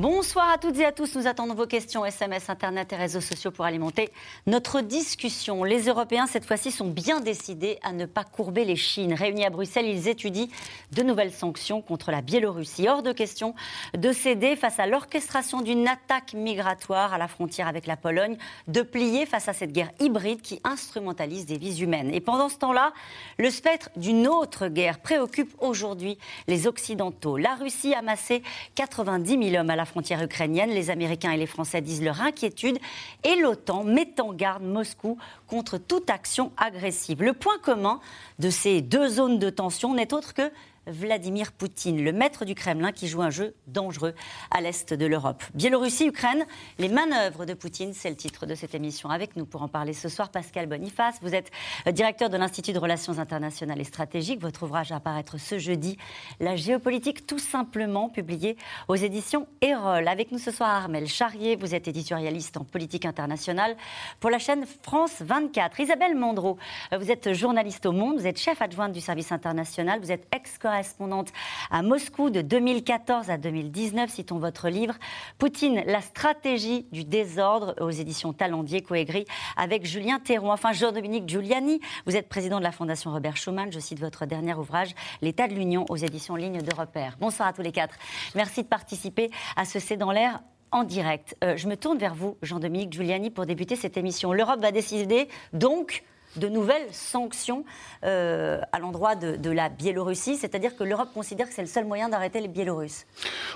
[0.00, 1.14] Bonsoir à toutes et à tous.
[1.14, 4.08] Nous attendons vos questions SMS, Internet et réseaux sociaux pour alimenter
[4.46, 5.62] notre discussion.
[5.62, 9.12] Les Européens, cette fois-ci, sont bien décidés à ne pas courber les Chines.
[9.12, 10.46] Réunis à Bruxelles, ils étudient
[10.92, 12.88] de nouvelles sanctions contre la Biélorussie.
[12.88, 13.54] Hors de question
[13.92, 18.38] de céder face à l'orchestration d'une attaque migratoire à la frontière avec la Pologne,
[18.68, 22.10] de plier face à cette guerre hybride qui instrumentalise des vies humaines.
[22.14, 22.94] Et pendant ce temps-là,
[23.36, 26.16] le spectre d'une autre guerre préoccupe aujourd'hui
[26.48, 27.36] les Occidentaux.
[27.36, 28.42] La Russie a massé
[28.76, 30.70] 90 000 hommes à la frontière ukrainienne.
[30.70, 32.78] Les Américains et les Français disent leur inquiétude
[33.24, 37.22] et l'OTAN met en garde Moscou contre toute action agressive.
[37.22, 38.00] Le point commun
[38.38, 40.50] de ces deux zones de tension n'est autre que
[40.86, 44.14] Vladimir Poutine, le maître du Kremlin qui joue un jeu dangereux
[44.50, 45.42] à l'est de l'Europe.
[45.54, 46.46] Biélorussie, Ukraine,
[46.78, 49.10] les manœuvres de Poutine, c'est le titre de cette émission.
[49.10, 51.16] Avec nous pour en parler ce soir, Pascal Boniface.
[51.20, 51.50] Vous êtes
[51.86, 54.40] euh, directeur de l'Institut de Relations internationales et stratégiques.
[54.40, 55.98] Votre ouvrage va apparaître ce jeudi,
[56.40, 58.56] La géopolitique tout simplement, publié
[58.88, 60.08] aux éditions Erol.
[60.08, 61.56] Avec nous ce soir, Armel Charrier.
[61.56, 63.76] Vous êtes éditorialiste en politique internationale
[64.18, 65.80] pour la chaîne France 24.
[65.80, 66.58] Isabelle Mondreau,
[66.92, 70.26] euh, vous êtes journaliste au Monde, vous êtes chef adjointe du service international, vous êtes
[70.34, 71.32] ex correspondante
[71.72, 74.08] à Moscou de 2014 à 2019.
[74.08, 74.94] Citons votre livre
[75.36, 79.24] Poutine, la stratégie du désordre aux éditions Talendier, coégris
[79.56, 80.52] avec Julien Théron.
[80.52, 83.72] Enfin, Jean-Dominique Giuliani, vous êtes président de la Fondation Robert Schuman.
[83.72, 87.16] Je cite votre dernier ouvrage, L'état de l'Union aux éditions Ligne de repère.
[87.18, 87.96] Bonsoir à tous les quatre.
[88.36, 91.36] Merci de participer à ce C'est dans l'air en direct.
[91.42, 94.32] Euh, je me tourne vers vous, Jean-Dominique Giuliani, pour débuter cette émission.
[94.32, 96.04] L'Europe va décider donc
[96.36, 97.64] de nouvelles sanctions
[98.04, 102.08] euh, à l'endroit de, la Biélorussie, c'est-à-dire que l'Europe considère que c'est le seul moyen
[102.08, 103.06] d'arrêter les Biélorusses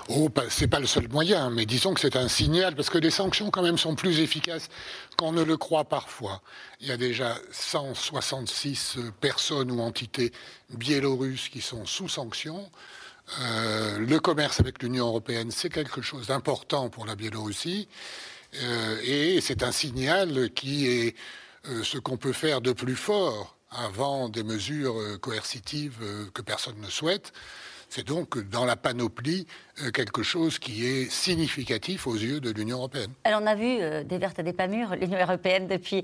[0.09, 3.11] Oh, c'est pas le seul moyen, mais disons que c'est un signal, parce que les
[3.11, 4.69] sanctions quand même sont plus efficaces
[5.17, 6.41] qu'on ne le croit parfois.
[6.81, 10.31] Il y a déjà 166 personnes ou entités
[10.69, 12.69] biélorusses qui sont sous sanctions.
[13.41, 17.87] Euh, le commerce avec l'Union européenne, c'est quelque chose d'important pour la Biélorussie.
[18.61, 21.19] Euh, et c'est un signal qui est euh,
[21.83, 26.79] ce qu'on peut faire de plus fort avant des mesures euh, coercitives euh, que personne
[26.79, 27.33] ne souhaite.
[27.89, 29.45] C'est donc dans la panoplie
[29.93, 33.11] quelque chose qui est significatif aux yeux de l'Union européenne.
[33.23, 36.03] Elle en a vu des vertes et des pas mûres, l'Union européenne, depuis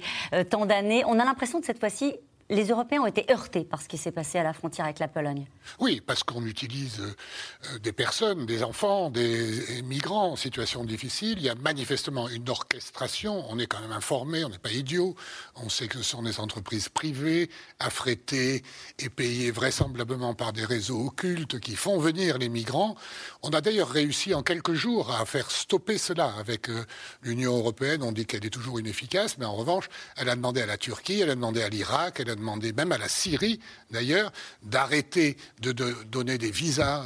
[0.52, 1.04] tant d'années.
[1.06, 2.16] On a l'impression que cette fois-ci,
[2.52, 5.08] les Européens ont été heurtés par ce qui s'est passé à la frontière avec la
[5.08, 5.48] Pologne.
[5.80, 11.38] Oui, parce qu'on utilise euh, des personnes, des enfants, des migrants en situation difficile.
[11.38, 13.46] Il y a manifestement une orchestration.
[13.50, 15.16] On est quand même informé, on n'est pas idiot.
[15.56, 18.64] On sait que ce sont des entreprises privées, affrétées
[19.00, 22.96] et payées vraisemblablement par des réseaux occultes qui font venir les migrants.
[23.44, 26.84] On a d'ailleurs réussi en quelques jours à faire stopper cela avec euh,
[27.24, 28.04] l'Union européenne.
[28.04, 29.88] On dit qu'elle est toujours inefficace, mais en revanche,
[30.18, 32.92] elle a demandé à la Turquie, elle a demandé à l'Irak, elle a demandé même
[32.92, 33.60] à la Syrie,
[33.92, 34.32] d'ailleurs,
[34.64, 37.06] d'arrêter de, donner des visas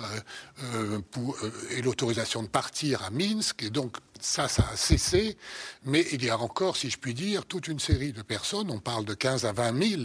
[0.63, 1.01] euh, euh,
[1.43, 3.63] euh, et l'autorisation de partir à Minsk.
[3.63, 5.37] Et donc, ça, ça a cessé.
[5.83, 8.79] Mais il y a encore, si je puis dire, toute une série de personnes, on
[8.79, 10.01] parle de 15 à 20 000,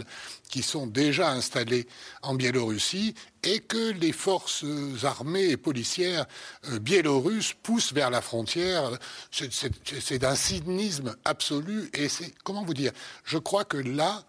[0.49, 1.87] qui sont déjà installées
[2.21, 4.65] en Biélorussie et que les forces
[5.03, 6.25] armées et policières
[6.81, 8.91] biélorusses poussent vers la frontière.
[9.31, 11.89] C'est d'un cynisme absolu.
[11.93, 12.91] Et c'est, comment vous dire,
[13.23, 14.23] je crois que là,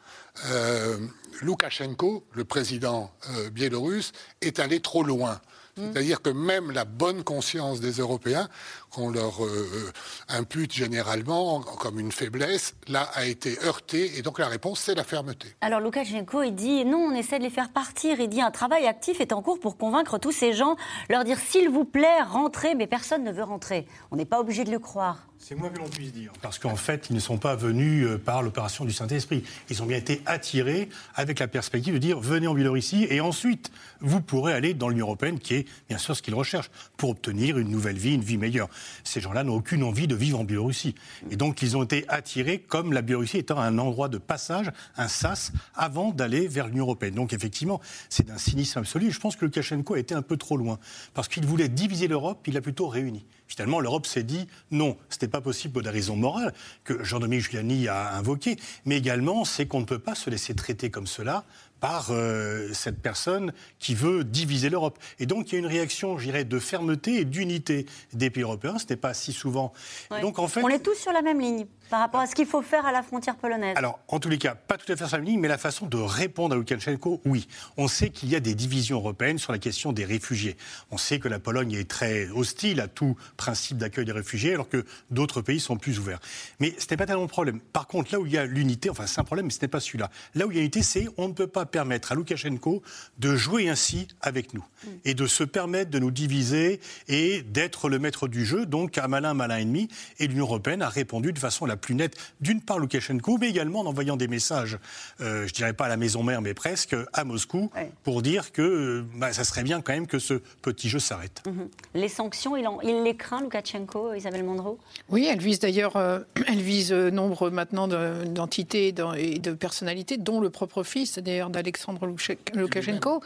[0.46, 0.98] euh,
[1.42, 5.40] Loukachenko, le président euh, biélorusse, est allé trop loin.
[5.76, 5.92] Mm.
[5.92, 8.48] C'est-à-dire que même la bonne conscience des Européens,
[8.92, 9.92] qu'on leur euh,
[10.28, 14.18] impute généralement comme une faiblesse, là a été heurtée.
[14.18, 15.48] Et donc la réponse, c'est la fermeté.
[15.60, 18.20] Alors Loukachenko, il dit non, on essaie de les faire partir.
[18.20, 20.76] Il dit un travail actif est en cours pour convaincre tous ces gens,
[21.08, 23.86] leur dire s'il vous plaît, rentrez, mais personne ne veut rentrer.
[24.10, 25.26] On n'est pas obligé de le croire.
[25.44, 26.30] C'est moins que l'on puisse dire.
[26.40, 29.42] Parce qu'en fait, ils ne sont pas venus euh, par l'opération du Saint-Esprit.
[29.70, 33.72] Ils ont bien été attirés avec la perspective de dire venez en Biélorussie et ensuite
[34.00, 37.58] vous pourrez aller dans l'Union européenne, qui est bien sûr ce qu'ils recherchent, pour obtenir
[37.58, 38.68] une nouvelle vie, une vie meilleure.
[39.04, 40.94] Ces gens-là n'ont aucune envie de vivre en Biélorussie.
[41.30, 45.08] Et donc ils ont été attirés comme la Biélorussie étant un endroit de passage, un
[45.08, 47.14] sas, avant d'aller vers l'Union européenne.
[47.14, 49.10] Donc effectivement, c'est d'un cynisme absolu.
[49.10, 50.78] Je pense que Lukashenko a été un peu trop loin.
[51.14, 53.24] Parce qu'il voulait diviser l'Europe, il l'a plutôt réuni.
[53.46, 56.54] Finalement, l'Europe s'est dit non, ce n'était pas possible pour des raisons morales
[56.84, 58.56] que Jean-Dominique Giuliani a invoquées,
[58.86, 61.44] mais également c'est qu'on ne peut pas se laisser traiter comme cela
[61.82, 65.00] par euh, cette personne qui veut diviser l'Europe.
[65.18, 68.44] Et donc il y a une réaction, je dirais, de fermeté et d'unité des pays
[68.44, 68.78] européens.
[68.78, 69.72] Ce n'est pas si souvent.
[70.20, 72.46] Donc en fait, on est tous sur la même ligne par rapport à ce qu'il
[72.46, 75.06] faut faire à la frontière polonaise Alors, en tous les cas, pas tout à fait
[75.06, 77.46] sur la ligne, mais la façon de répondre à Lukashenko, oui.
[77.76, 80.56] On sait qu'il y a des divisions européennes sur la question des réfugiés.
[80.90, 84.70] On sait que la Pologne est très hostile à tout principe d'accueil des réfugiés, alors
[84.70, 86.20] que d'autres pays sont plus ouverts.
[86.60, 87.60] Mais ce n'est pas tellement le problème.
[87.60, 89.68] Par contre, là où il y a l'unité, enfin c'est un problème, mais ce n'est
[89.68, 90.08] pas celui-là.
[90.34, 92.82] Là où il y a l'unité, c'est on ne peut pas permettre à Lukashenko
[93.18, 94.88] de jouer ainsi avec nous mm.
[95.04, 99.08] et de se permettre de nous diviser et d'être le maître du jeu, donc un
[99.08, 99.88] malin, malin ennemi.
[100.20, 103.80] Et l'Union européenne a répondu de façon la plus nette, d'une part Loukachenko, mais également
[103.80, 104.78] en envoyant des messages,
[105.20, 107.70] euh, je dirais pas à la maison mère, mais presque à Moscou,
[108.04, 111.42] pour dire que euh, bah, ça serait bien quand même que ce petit jeu s'arrête.
[111.46, 111.68] Mhm.
[111.94, 114.78] Les sanctions, il, il, les craint, Loukachenko, Isabelle Mondreau?
[115.10, 120.48] Oui, elle vise d'ailleurs, euh, elle vise nombre maintenant d'entités et de personnalités, dont le
[120.48, 122.06] propre fils d'ailleurs d'Alexandre
[122.54, 123.22] Loukachenko,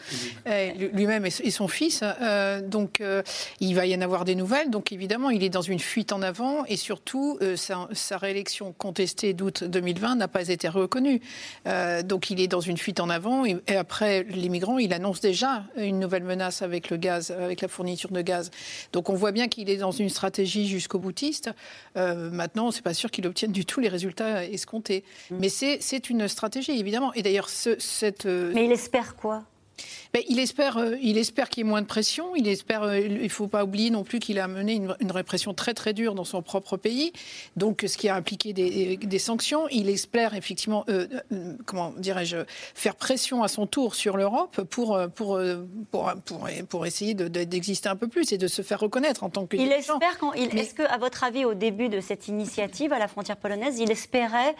[0.92, 2.02] lui-même et son fils.
[2.64, 3.02] donc
[3.60, 4.70] il va y en avoir des nouvelles.
[4.70, 8.45] Donc évidemment, il est dans une fuite en avant et surtout sa, sa réélection
[8.78, 11.20] contestée d'août 2020 n'a pas été reconnue.
[11.66, 13.44] Euh, donc il est dans une fuite en avant.
[13.44, 17.68] Et, après les migrants, il annonce déjà une nouvelle menace avec le gaz, avec la
[17.68, 18.50] fourniture de gaz.
[18.92, 21.50] Donc on voit bien qu'il est dans une stratégie jusqu'au boutiste.
[21.96, 25.04] Euh, maintenant, c'est pas sûr qu'il obtienne du tout les résultats escomptés.
[25.30, 25.36] Mm.
[25.40, 27.12] Mais c'est une stratégie, évidemment.
[27.14, 28.26] Et d'ailleurs, cette.
[28.26, 29.44] Euh, Mais il espère quoi?
[30.12, 32.34] Ben, il espère, euh, il espère qu'il y ait moins de pression.
[32.36, 35.74] Il espère, euh, il faut pas oublier non plus qu'il a mené une, répression très
[35.74, 37.12] très dure dans son propre pays,
[37.56, 39.66] donc ce qui a impliqué des, sanctions.
[39.70, 41.06] Il espère effectivement, euh,
[41.64, 42.38] comment dirais-je,
[42.74, 45.40] faire pression à son tour sur l'Europe pour pour,
[46.24, 49.56] pour, pour, essayer d'exister un peu plus et de se faire reconnaître en tant que.
[49.56, 50.32] Il espère quand.
[50.34, 53.90] Est-ce que, à votre avis, au début de cette initiative à la frontière polonaise, il
[53.90, 54.54] espérait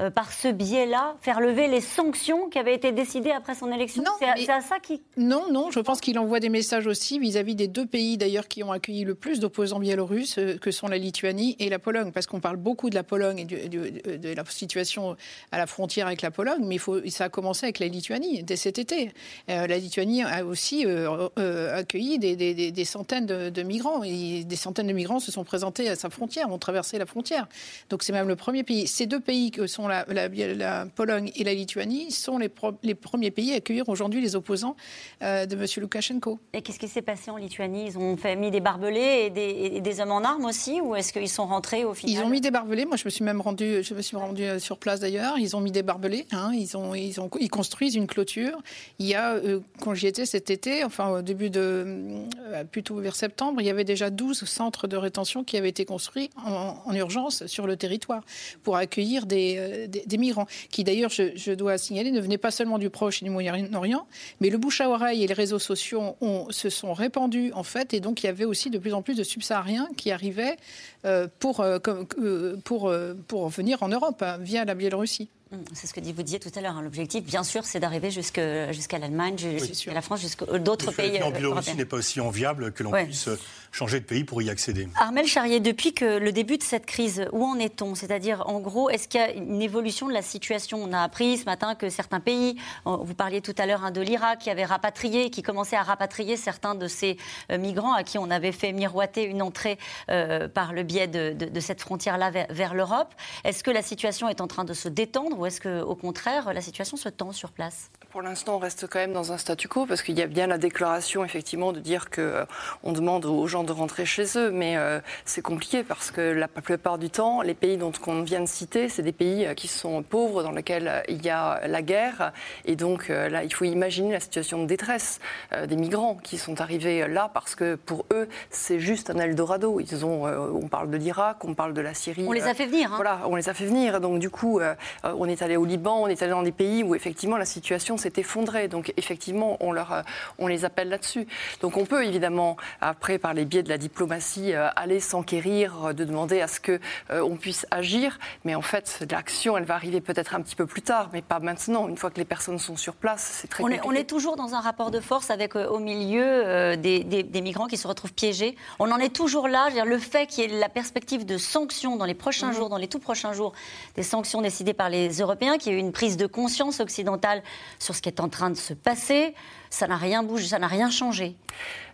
[0.00, 4.02] euh, par ce biais-là, faire lever les sanctions qui avaient été décidées après son élection
[4.18, 5.00] C'est à, ça qui...
[5.16, 8.64] Non, non, je pense qu'il envoie des messages aussi vis-à-vis des deux pays d'ailleurs qui
[8.64, 12.26] ont accueilli le plus d'opposants biélorusses, euh, que sont la Lituanie et la Pologne, parce
[12.26, 15.16] qu'on parle beaucoup de la Pologne et de, la situation
[15.52, 18.42] à la frontière avec la Pologne, mais il faut, ça a commencé avec la Lituanie
[18.42, 19.12] dès cet été.
[19.48, 25.20] Euh, la Lituanie a aussi accueilli des, centaines de, migrants, et des centaines de migrants
[25.20, 27.46] se sont présentés à sa frontière, ont traversé la frontière.
[27.90, 28.88] Donc c'est même le premier pays.
[28.88, 32.50] Ces deux pays que sont la, Pologne et la Lituanie, sont les,
[32.82, 34.76] les premiers pays à accueillir aujourd'hui les opposants
[35.22, 35.66] euh, de M.
[35.78, 36.38] Loukachenko.
[36.52, 37.86] Et qu'est-ce qui s'est passé en Lituanie?
[37.86, 41.28] Ils ont fait, mis des barbelés et des, hommes en armes aussi Ou est-ce qu'ils
[41.28, 42.16] sont rentrés au final?
[42.16, 42.84] Ils ont mis des barbelés.
[42.84, 45.38] Moi, je me suis même rendu, je me suis rendu euh, sur place d'ailleurs.
[45.38, 46.26] Ils ont mis des barbelés.
[46.32, 46.52] Hein.
[46.54, 48.60] Ils, ont, ils, ont, ils construisent une clôture.
[48.98, 52.24] Il y a, euh, quand j'y étais cet été, enfin au début de,
[52.70, 56.30] plutôt vers septembre, il y avait déjà 12 centres de rétention qui avaient été construits
[56.36, 58.22] en, en urgence sur le territoire
[58.62, 62.90] pour accueillir des, des, migrants, qui d'ailleurs, je, dois signaler, ne venaient pas seulement du
[62.90, 64.06] Proche et du Moyen-Orient,
[64.40, 66.16] mais le bouche à oreille et les réseaux sociaux
[66.50, 69.14] se sont répandus, en fait, et donc il y avait aussi de plus en plus
[69.14, 70.56] de subsahariens qui arrivaient
[71.04, 71.78] euh, pour, euh,
[72.18, 75.28] euh, pour venir en Europe hein, via la Biélorussie.
[75.54, 76.76] Mmh, c'est ce que vous disiez tout à l'heure.
[76.76, 76.82] Hein.
[76.82, 81.22] L'objectif, bien sûr, c'est d'arriver jusqu'à l'Allemagne, jusqu'à la France, jusqu'à d'autres pays.
[81.22, 83.28] En Biélorussie n'est pas aussi enviable que l'on puisse
[83.74, 84.88] changer de pays pour y accéder.
[85.00, 87.96] Armel Charrier, depuis que le début de cette crise, où en est-on?
[87.96, 90.80] C'est-à-dire, en gros, est-ce qu'il y a une évolution de la situation?
[90.80, 94.00] On a appris ce matin que certains pays, vous parliez tout à l'heure hein, de
[94.00, 97.16] l'Irak, qui avait rapatrié, qui commençait à rapatrier certains de ces
[97.50, 99.78] euh, migrants à qui on avait fait miroiter une entrée
[100.08, 103.12] euh, par le biais de, cette frontière-là vers, l'Europe.
[103.44, 106.62] Est-ce que la situation est en train de se détendre ou est-ce qu'au contraire, la
[106.62, 107.90] situation se tend sur place?
[108.14, 110.46] Pour l'instant, on reste quand même dans un statu quo parce qu'il y a bien
[110.46, 112.44] la déclaration, effectivement, de dire qu'on euh,
[112.84, 116.46] on demande aux gens de rentrer chez eux, mais euh, c'est compliqué parce que la
[116.46, 119.66] plupart du temps, les pays dont on vient de citer, c'est des pays euh, qui
[119.66, 122.32] sont pauvres, dans lesquels euh, il y a la guerre,
[122.66, 125.18] et donc là, il faut imaginer la situation de détresse
[125.66, 129.80] des migrants qui sont arrivés là parce que pour eux, c'est juste un Eldorado.
[129.80, 132.24] Ils ont, on parle de l'Irak, on parle de la Syrie.
[132.28, 132.92] On les a fait venir.
[132.92, 132.96] Hein.
[132.96, 134.00] Voilà, on les a fait venir.
[134.00, 134.60] Donc du coup,
[135.02, 137.96] on est allé au Liban, on est allé dans des pays où effectivement la situation
[138.04, 138.68] s'est effondrée.
[138.68, 140.02] Donc effectivement, on leur,
[140.38, 141.26] on les appelle là-dessus.
[141.60, 146.04] Donc on peut évidemment après par les de la diplomatie euh, aller s'enquérir, euh, de
[146.04, 146.78] demander à ce qu'on
[147.10, 148.18] euh, puisse agir.
[148.44, 151.38] Mais en fait, l'action, elle va arriver peut-être un petit peu plus tard, mais pas
[151.38, 151.88] maintenant.
[151.88, 153.84] Une fois que les personnes sont sur place, c'est très on compliqué.
[153.84, 157.76] Est, on est toujours dans un rapport de force avec au milieu des, migrants qui
[157.76, 158.56] se retrouvent piégés.
[158.78, 159.68] On en est toujours là.
[159.70, 162.56] -dire, le fait qu'il y ait la perspective de sanctions dans les prochains mhm.
[162.56, 163.52] jours, dans les tout prochains jours,
[163.96, 167.42] des sanctions décidées par les Européens, qu'il y ait eu une prise de conscience occidentale
[167.78, 169.34] sur ce qui est en train de se passer
[169.74, 171.36] ça n'a rien bougé, ça n'a rien changé.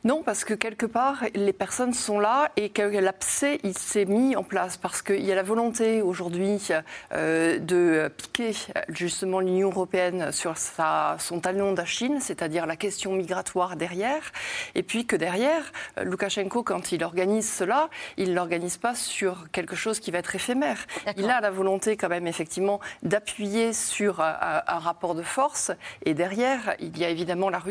[0.03, 4.35] Non, parce que quelque part, les personnes sont là et que l'abcès, il s'est mis
[4.35, 6.69] en place parce qu'il y a la volonté aujourd'hui
[7.13, 8.57] euh, de piquer
[8.89, 14.33] justement l'Union européenne sur sa, son talon d'Achine, c'est-à-dire la question migratoire derrière,
[14.75, 19.51] et puis que derrière, euh, Loukachenko, quand il organise cela, il ne l'organise pas sur
[19.51, 20.79] quelque chose qui va être éphémère.
[21.19, 25.73] Il a la volonté quand même effectivement d'appuyer sur un, un, rapport de force,
[26.07, 27.70] et derrière, il y a évidemment la Russie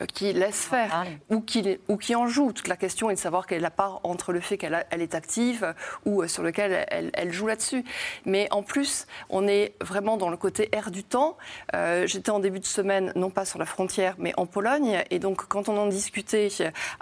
[0.00, 2.52] euh, qui laisse faire ou qui ou qui en joue.
[2.52, 5.02] Toute la question est de savoir quelle est la part entre le fait qu'elle elle
[5.02, 5.74] est active
[6.04, 7.84] ou euh, sur lequel elle, joue là-dessus.
[8.24, 11.36] Mais en plus, on est vraiment dans le côté air du temps.
[11.74, 15.02] Euh, j'étais en début de semaine, non pas sur la frontière, mais en Pologne.
[15.10, 16.48] Et donc, quand on en discutait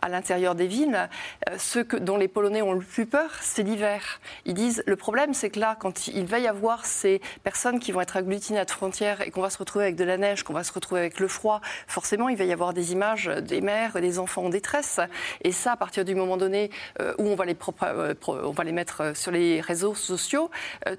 [0.00, 1.08] à l'intérieur des villes,
[1.48, 4.20] euh, ce que, dont les Polonais ont le plus peur, c'est l'hiver.
[4.44, 7.92] Ils disent le problème, c'est que là, quand il va y avoir ces personnes qui
[7.92, 10.42] vont être agglutinées à la frontière et qu'on va se retrouver avec de la neige,
[10.42, 13.60] qu'on va se retrouver avec le froid, forcément, il va y avoir des images des
[13.60, 15.00] mères, des enfants en détresse.
[15.42, 18.64] Et ça, à partir du moment donné euh, où on va, les euh, on va
[18.64, 20.50] les mettre euh, sur les réseaux sociaux,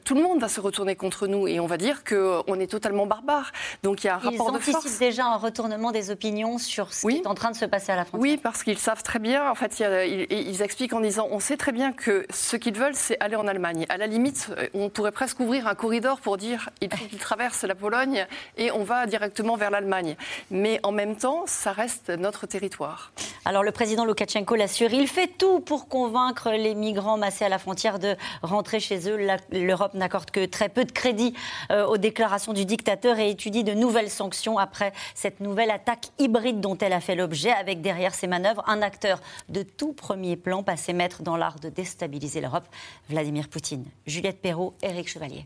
[0.04, 3.06] tout le monde va se retourner contre nous et on va dire qu'on est totalement
[3.06, 3.52] barbare.
[3.84, 4.68] Donc il y a un rapport de force.
[4.68, 7.66] Ils anticipent déjà un retournement des opinions sur ce qui est en train de se
[7.66, 8.22] passer à la frontière.
[8.22, 9.50] Oui, parce qu'ils savent très bien.
[9.50, 13.20] En fait, ils, expliquent en disant on sait très bien que ce qu'ils veulent, c'est
[13.20, 13.86] aller en Allemagne.
[13.90, 17.64] À la limite, on pourrait presque ouvrir un corridor pour dire il faut qu'ils traversent
[17.64, 18.26] la Pologne
[18.58, 20.16] et on va directement vers l'Allemagne.
[20.52, 23.12] Mais en même temps, ça reste notre territoire.
[23.46, 27.60] Alors le président Loukachenko l'assure, il fait tout pour convaincre les migrants massés à la
[27.60, 29.18] frontière de rentrer chez eux.
[29.52, 31.34] L'Europe n'accorde que très peu de crédit
[31.72, 36.62] euh, aux déclarations du dictateur et étudie de nouvelles sanctions après cette nouvelle attaque hybride
[36.62, 39.20] dont elle a fait l'objet, avec derrière ses manœuvres un acteur
[39.50, 42.68] de tout premier plan passé maître dans l'art de déstabiliser l'Europe,
[43.10, 43.86] Vladimir Poutine.
[44.08, 45.46] Juliette Perrault, Éric Chevalier.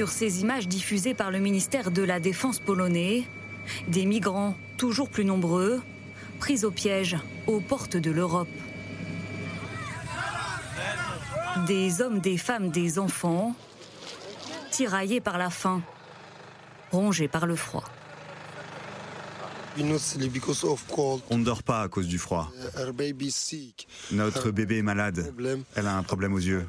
[0.00, 3.24] Sur ces images diffusées par le ministère de la Défense polonais,
[3.86, 5.82] des migrants toujours plus nombreux,
[6.38, 8.48] pris au piège aux portes de l'Europe.
[11.66, 13.54] Des hommes, des femmes, des enfants,
[14.70, 15.82] tiraillés par la faim,
[16.92, 17.84] rongés par le froid.
[19.78, 22.50] On ne dort pas à cause du froid.
[24.10, 25.32] Notre bébé est malade.
[25.76, 26.66] Elle a un problème aux yeux.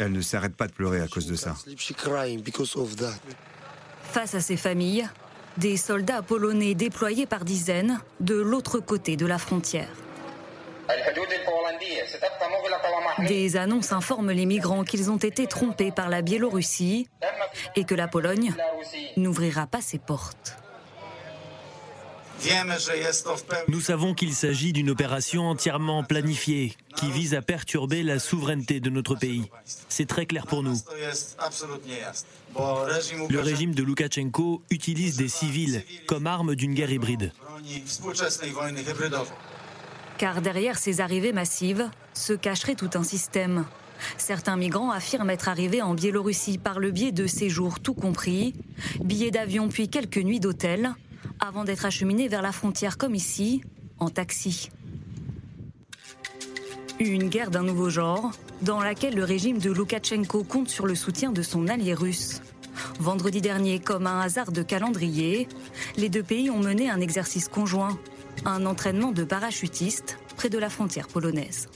[0.00, 1.56] Elle ne s'arrête pas de pleurer à cause de ça.
[4.04, 5.08] Face à ces familles,
[5.56, 9.88] des soldats polonais déployés par dizaines de l'autre côté de la frontière.
[13.26, 17.08] Des annonces informent les migrants qu'ils ont été trompés par la Biélorussie
[17.76, 18.54] et que la Pologne
[19.16, 20.56] n'ouvrira pas ses portes.
[23.68, 28.90] Nous savons qu'il s'agit d'une opération entièrement planifiée qui vise à perturber la souveraineté de
[28.90, 29.50] notre pays.
[29.88, 30.76] C'est très clair pour nous.
[32.56, 37.32] Le régime de Loukachenko utilise des civils comme arme d'une guerre hybride.
[40.18, 43.64] Car derrière ces arrivées massives se cacherait tout un système.
[44.18, 48.54] Certains migrants affirment être arrivés en Biélorussie par le biais de séjours tout compris,
[49.00, 50.94] billets d'avion puis quelques nuits d'hôtel,
[51.40, 53.62] avant d'être acheminés vers la frontière comme ici,
[53.98, 54.70] en taxi.
[57.00, 61.32] Une guerre d'un nouveau genre, dans laquelle le régime de Loukachenko compte sur le soutien
[61.32, 62.42] de son allié russe.
[63.00, 65.48] Vendredi dernier, comme un hasard de calendrier,
[65.96, 67.98] les deux pays ont mené un exercice conjoint,
[68.44, 71.68] un entraînement de parachutistes près de la frontière polonaise.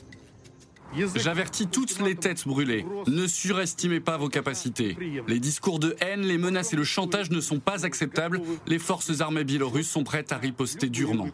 [1.17, 2.87] J'avertis toutes les têtes brûlées.
[3.07, 4.97] Ne surestimez pas vos capacités.
[5.27, 8.41] Les discours de haine, les menaces et le chantage ne sont pas acceptables.
[8.67, 11.29] Les forces armées biélorusses sont prêtes à riposter durement.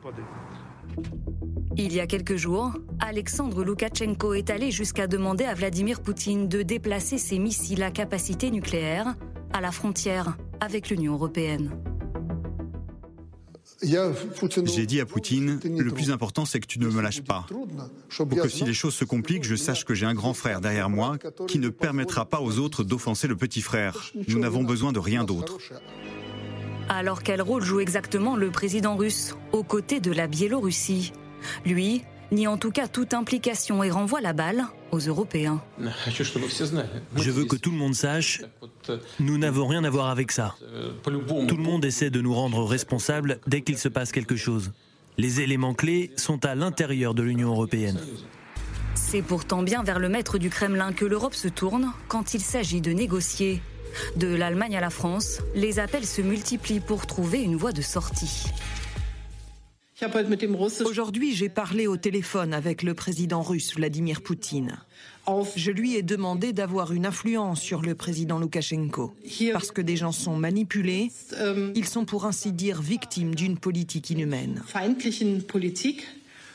[1.77, 6.63] Il y a quelques jours, Alexandre Loukachenko est allé jusqu'à demander à Vladimir Poutine de
[6.63, 9.15] déplacer ses missiles à capacité nucléaire
[9.53, 11.71] à la frontière avec l'Union européenne.
[13.83, 17.47] J'ai dit à Poutine, le plus important c'est que tu ne me lâches pas.
[17.49, 20.89] Pour que si les choses se compliquent, je sache que j'ai un grand frère derrière
[20.89, 23.97] moi qui ne permettra pas aux autres d'offenser le petit frère.
[24.29, 25.59] Nous n'avons besoin de rien d'autre.
[26.89, 31.13] Alors quel rôle joue exactement le président russe aux côtés de la Biélorussie?
[31.65, 35.63] Lui nie en tout cas toute implication et renvoie la balle aux Européens.
[35.79, 38.43] Je veux que tout le monde sache,
[39.21, 40.57] nous n'avons rien à voir avec ça.
[41.03, 41.11] Tout
[41.57, 44.73] le monde essaie de nous rendre responsables dès qu'il se passe quelque chose.
[45.19, 48.01] Les éléments clés sont à l'intérieur de l'Union européenne.
[48.95, 52.81] C'est pourtant bien vers le maître du Kremlin que l'Europe se tourne quand il s'agit
[52.81, 53.61] de négocier.
[54.17, 58.47] De l'Allemagne à la France, les appels se multiplient pour trouver une voie de sortie.
[60.85, 64.79] Aujourd'hui, j'ai parlé au téléphone avec le président russe Vladimir Poutine.
[65.57, 69.15] Je lui ai demandé d'avoir une influence sur le président Loukachenko,
[69.53, 71.11] parce que des gens sont manipulés,
[71.77, 74.63] ils sont pour ainsi dire victimes d'une politique inhumaine.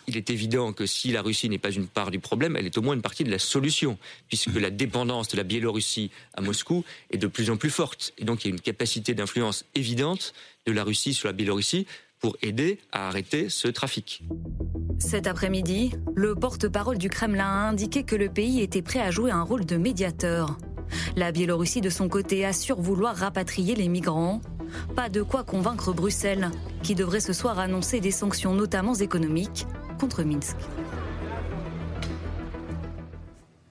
[0.09, 2.77] Il est évident que si la Russie n'est pas une part du problème, elle est
[2.77, 3.97] au moins une partie de la solution,
[4.29, 8.13] puisque la dépendance de la Biélorussie à Moscou est de plus en plus forte.
[8.17, 10.33] Et donc il y a une capacité d'influence évidente
[10.65, 11.87] de la Russie sur la Biélorussie
[12.19, 14.23] pour aider à arrêter ce trafic.
[14.99, 19.31] Cet après-midi, le porte-parole du Kremlin a indiqué que le pays était prêt à jouer
[19.31, 20.57] un rôle de médiateur.
[21.15, 24.41] La Biélorussie, de son côté, assure vouloir rapatrier les migrants.
[24.95, 26.49] Pas de quoi convaincre Bruxelles,
[26.83, 29.67] qui devrait ce soir annoncer des sanctions, notamment économiques,
[29.99, 30.57] contre Minsk.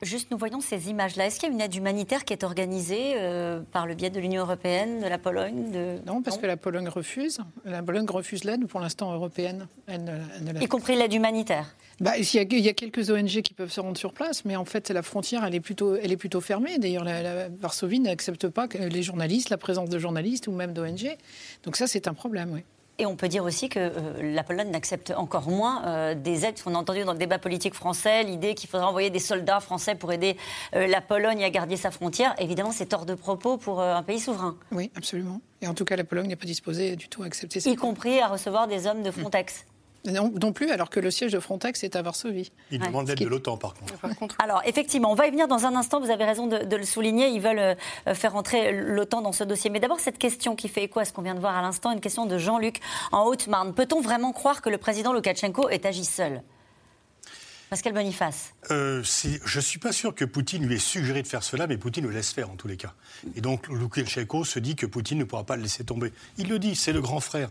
[0.02, 1.26] Juste, nous voyons ces images-là.
[1.26, 4.20] Est-ce qu'il y a une aide humanitaire qui est organisée euh, par le biais de
[4.20, 5.98] l'Union européenne, de la Pologne de...
[6.06, 7.38] Non, parce que la Pologne refuse.
[7.64, 9.66] La Pologne refuse l'aide, pour l'instant européenne.
[10.60, 13.72] y compris l'aide humanitaire bah, il, y a, il y a quelques ONG qui peuvent
[13.72, 16.42] se rendre sur place, mais en fait, la frontière, elle est plutôt, elle est plutôt
[16.42, 16.76] fermée.
[16.78, 21.16] D'ailleurs, la, la, Varsovie n'accepte pas les journalistes, la présence de journalistes ou même d'ONG.
[21.62, 22.60] Donc ça, c'est un problème, oui.
[22.98, 26.58] Et on peut dire aussi que euh, la Pologne n'accepte encore moins euh, des aides.
[26.64, 29.94] On a entendu dans le débat politique français l'idée qu'il faudrait envoyer des soldats français
[29.94, 30.36] pour aider
[30.74, 32.34] euh, la Pologne à garder sa frontière.
[32.38, 34.56] Évidemment, c'est hors de propos pour un pays souverain.
[34.72, 35.40] Oui, absolument.
[35.60, 37.68] Et en tout cas, la Pologne n'est pas disposée du tout à accepter ça.
[37.68, 39.66] Y compris à recevoir des hommes de Frontex.
[40.10, 42.52] Non, plus, alors que le siège de Frontex est à Varsovie.
[42.70, 43.74] Ils demandent l'aide de l'OTAN, par
[44.18, 44.36] contre.
[44.42, 46.00] Alors, effectivement, on va y venir dans un instant.
[46.00, 47.28] Vous avez raison de, le souligner.
[47.28, 47.58] Ils veulent
[48.06, 49.70] euh, faire entrer l'OTAN dans ce dossier.
[49.70, 51.90] Mais d'abord, cette question qui fait écho à ce qu'on vient de voir à l'instant,
[51.92, 52.80] une question de Jean-Luc
[53.12, 53.74] en Haute-Marne.
[53.74, 56.42] Peut-on vraiment croire que le président Loukachenko est agi seul?
[57.68, 58.54] Pascal Boniface.
[58.70, 61.76] Euh, je ne suis pas sûr que Poutine lui ait suggéré de faire cela, mais
[61.76, 62.94] Poutine le laisse faire en tous les cas.
[63.34, 66.12] Et donc Loukachenko se dit que Poutine ne pourra pas le laisser tomber.
[66.38, 67.50] Il le dit, c'est le grand frère.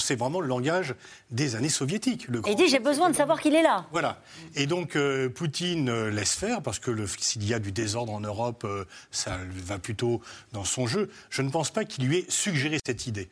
[0.00, 0.96] C'est vraiment le langage
[1.30, 2.26] des années soviétiques.
[2.26, 3.86] Le il dit j'ai besoin de savoir qu'il est là.
[3.92, 4.20] Voilà.
[4.56, 8.20] Et donc euh, Poutine euh, laisse faire parce que s'il y a du désordre en
[8.20, 8.66] Europe,
[9.12, 10.20] ça va plutôt
[10.52, 11.08] dans son jeu.
[11.30, 13.28] Je ne pense pas qu'il lui ait suggéré cette idée.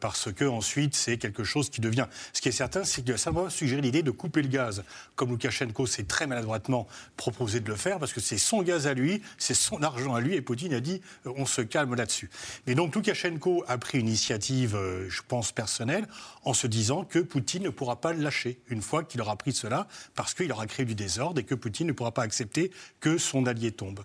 [0.00, 2.06] Parce que ensuite c'est quelque chose qui devient.
[2.32, 4.82] Ce qui est certain, c'est qu'il a simplement suggéré l'idée de couper le gaz,
[5.16, 8.94] comme Loukachenko s'est très maladroitement proposé de le faire, parce que c'est son gaz à
[8.94, 12.30] lui, c'est son argent à lui, et Poutine a dit euh, on se calme là-dessus.
[12.66, 16.06] Mais donc Loukachenko a pris une initiative, euh, je pense personnelle,
[16.44, 19.52] en se disant que Poutine ne pourra pas le lâcher une fois qu'il aura pris
[19.52, 22.70] cela, parce qu'il aura créé du désordre et que Poutine ne pourra pas accepter
[23.00, 24.00] que son allié tombe.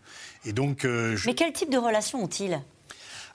[0.45, 0.83] Et donc.
[0.83, 2.61] Mais quel type de relation ont-ils?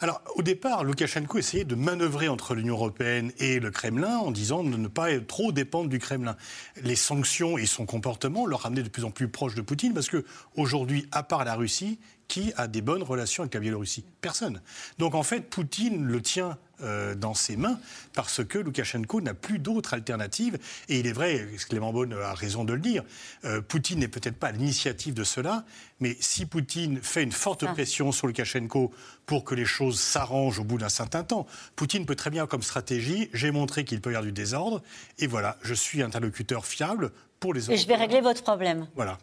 [0.00, 4.62] Alors, au départ, Loukachenko essayait de manœuvrer entre l'Union européenne et le Kremlin en disant
[4.62, 6.36] de ne pas trop dépendre du Kremlin.
[6.82, 10.10] Les sanctions et son comportement le ramenaient de plus en plus proche de Poutine parce
[10.10, 14.60] que aujourd'hui, à part la Russie, qui a des bonnes relations avec la Biélorussie Personne.
[14.98, 17.78] Donc en fait, Poutine le tient euh, dans ses mains
[18.12, 20.58] parce que Loukachenko n'a plus d'autre alternative.
[20.90, 23.02] Et il est vrai, Clément Beaune a raison de le dire,
[23.46, 25.64] euh, Poutine n'est peut-être pas à l'initiative de cela,
[26.00, 27.72] mais si Poutine fait une forte ah.
[27.72, 28.92] pression sur Loukachenko
[29.24, 32.62] pour que les choses s'arrangent au bout d'un certain temps, Poutine peut très bien, comme
[32.62, 34.82] stratégie, j'ai montré qu'il peut y avoir du désordre,
[35.18, 37.10] et voilà, je suis interlocuteur fiable
[37.40, 37.72] pour les autres.
[37.72, 38.86] Et je vais régler votre problème.
[38.96, 39.16] Voilà.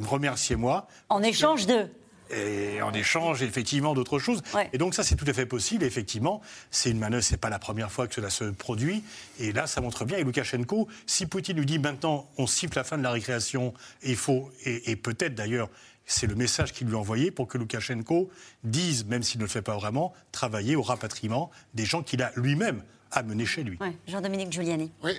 [0.00, 0.88] Remerciez-moi.
[1.08, 1.88] En échange de
[2.32, 4.42] et en échange effectivement d'autres choses.
[4.72, 5.84] Et donc ça c'est tout à fait possible.
[5.84, 6.40] Effectivement,
[6.70, 9.02] c'est une manœuvre, c'est pas la première fois que cela se produit.
[9.38, 10.18] Et là, ça montre bien.
[10.18, 14.10] Et Loukachenko, si Poutine lui dit maintenant on siffle la fin de la récréation, et
[14.10, 15.68] il faut et, peut-être d'ailleurs
[16.06, 18.30] c'est le message qu'il lui a envoyé pour que Loukachenko
[18.64, 22.32] dise, même s'il ne le fait pas vraiment, travailler au rapatriement des gens qu'il a
[22.34, 23.78] lui-même amenés chez lui.
[24.06, 24.92] Jean-Dominique Giuliani.
[25.02, 25.12] Oui,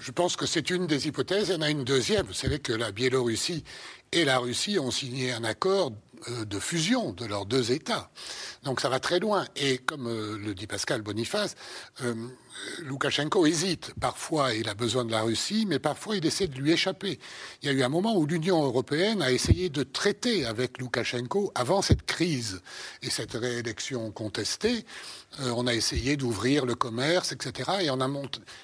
[0.00, 1.48] je pense que c'est une des hypothèses.
[1.48, 2.26] Il y en a une deuxième.
[2.26, 3.64] Vous savez que la Biélorussie
[4.12, 5.92] et la Russie ont signé un accord
[6.28, 8.10] de fusion de leurs deux États.
[8.64, 9.46] Donc ça va très loin.
[9.56, 11.54] Et comme euh, le dit Pascal Boniface,
[12.02, 12.14] euh,
[12.82, 13.92] Loukachenko hésite.
[14.00, 17.18] Parfois, il a besoin de la Russie, mais parfois, il essaie de lui échapper.
[17.62, 21.52] Il y a eu un moment où l'Union européenne a essayé de traiter avec Loukachenko
[21.54, 22.60] avant cette crise
[23.02, 24.84] et cette réélection contestée.
[25.40, 27.70] on a essayé d'ouvrir le commerce, etc.
[27.80, 27.88] Et,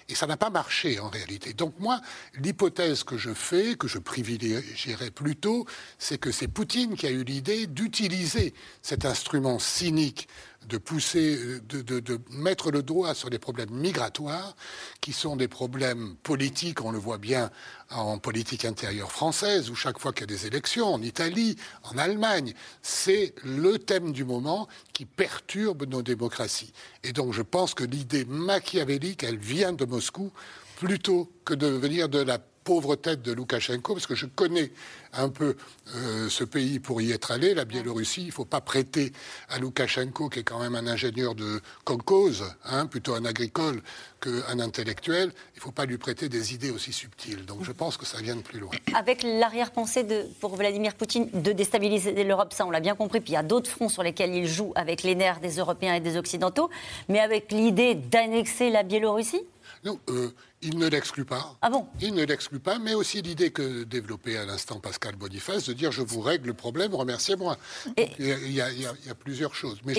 [0.08, 1.52] et ça n'a pas marché en réalité.
[1.52, 2.00] Donc moi,
[2.34, 5.66] l'hypothèse que je fais, que je privilégierais plutôt,
[5.98, 10.28] c'est que c'est Poutine qui a eu l'idée d'utiliser cet instrument cynique
[10.68, 14.54] de pousser, de, mettre le doigt sur des problèmes migratoires,
[15.00, 17.50] qui sont des problèmes politiques, on le voit bien
[17.90, 21.98] en politique intérieure française, où chaque fois qu'il y a des élections, en Italie, en
[21.98, 26.72] Allemagne, c'est le thème du moment qui perturbe nos démocraties.
[27.04, 30.30] Et donc je pense que l'idée machiavélique, elle vient de Moscou,
[30.76, 32.38] plutôt que de venir de la
[32.70, 34.70] pauvre tête de Loukachenko, parce que je connais
[35.12, 35.56] un peu
[35.96, 38.22] euh, ce pays pour y être allé, la Biélorussie.
[38.22, 39.10] Il ne faut pas prêter
[39.48, 43.82] à Loukachenko, qui est quand même un ingénieur de colcose, hein, plutôt un agricole
[44.20, 45.32] qu'un intellectuel.
[45.54, 47.44] Il ne faut pas lui prêter des idées aussi subtiles.
[47.44, 48.70] Donc je pense que ça vient de plus loin.
[48.94, 50.06] Avec l'arrière-pensée
[50.38, 53.18] pour Vladimir Poutine de déstabiliser l'Europe, ça on l'a bien compris.
[53.18, 55.94] Puis il y a d'autres fronts sur lesquels il joue avec les nerfs des Européens
[55.94, 56.70] et des Occidentaux.
[57.08, 59.42] Mais avec l'idée d'annexer la Biélorussie
[59.84, 61.56] non, euh, il ne l'exclut pas.
[61.62, 61.86] Ah bon?
[62.00, 65.90] Il ne l'exclut pas, mais aussi l'idée que développait à l'instant Pascal Boniface de dire
[65.90, 67.56] je vous règle le problème, remerciez-moi.
[67.96, 69.78] Il, y a plusieurs choses.
[69.84, 69.94] Mais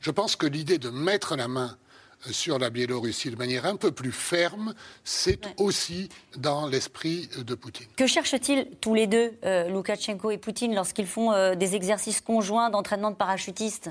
[0.00, 1.76] je, pense que l'idée de mettre la main
[2.30, 7.86] sur la Biélorussie de manière un peu plus ferme, c'est aussi dans l'esprit de Poutine.
[7.96, 12.70] Que cherchent-ils tous les deux, euh, Loukachenko et Poutine, lorsqu'ils font euh, des exercices conjoints
[12.70, 13.90] d'entraînement de parachutistes?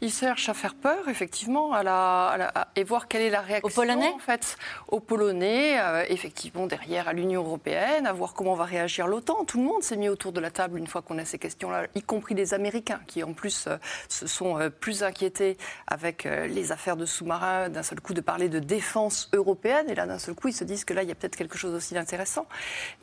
[0.00, 3.70] Il cherche à faire peur, effectivement, à la, et voir quelle est la réaction aux
[3.70, 4.56] Polonais, en fait,
[4.88, 9.44] aux Polonais, euh, effectivement derrière à l'Union européenne, à voir comment va réagir l'OTAN.
[9.44, 11.86] Tout le monde s'est mis autour de la table une fois qu'on a ces questions-là,
[11.94, 13.76] y compris les Américains, qui en plus euh,
[14.08, 15.56] se sont euh, plus inquiétés
[15.86, 20.06] avec les affaires de sous-marins, d'un seul coup de parler de défense européenne, et là
[20.06, 21.94] d'un seul coup ils se disent que là il y a peut-être quelque chose aussi
[21.94, 22.46] d'intéressant,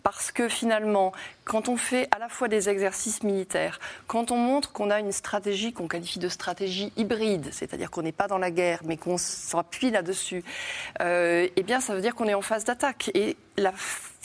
[0.03, 1.11] parce que finalement,
[1.47, 5.13] quand on fait à la fois des exercices militaires, quand on montre qu'on a une
[5.13, 9.17] stratégie qu'on qualifie de stratégie hybride, c'est-à-dire qu'on n'est pas dans la guerre, mais qu'on
[9.17, 10.43] s'appuie là-dessus,
[11.01, 13.11] euh, eh bien, ça veut dire qu'on est en phase d'attaque.
[13.57, 13.73] La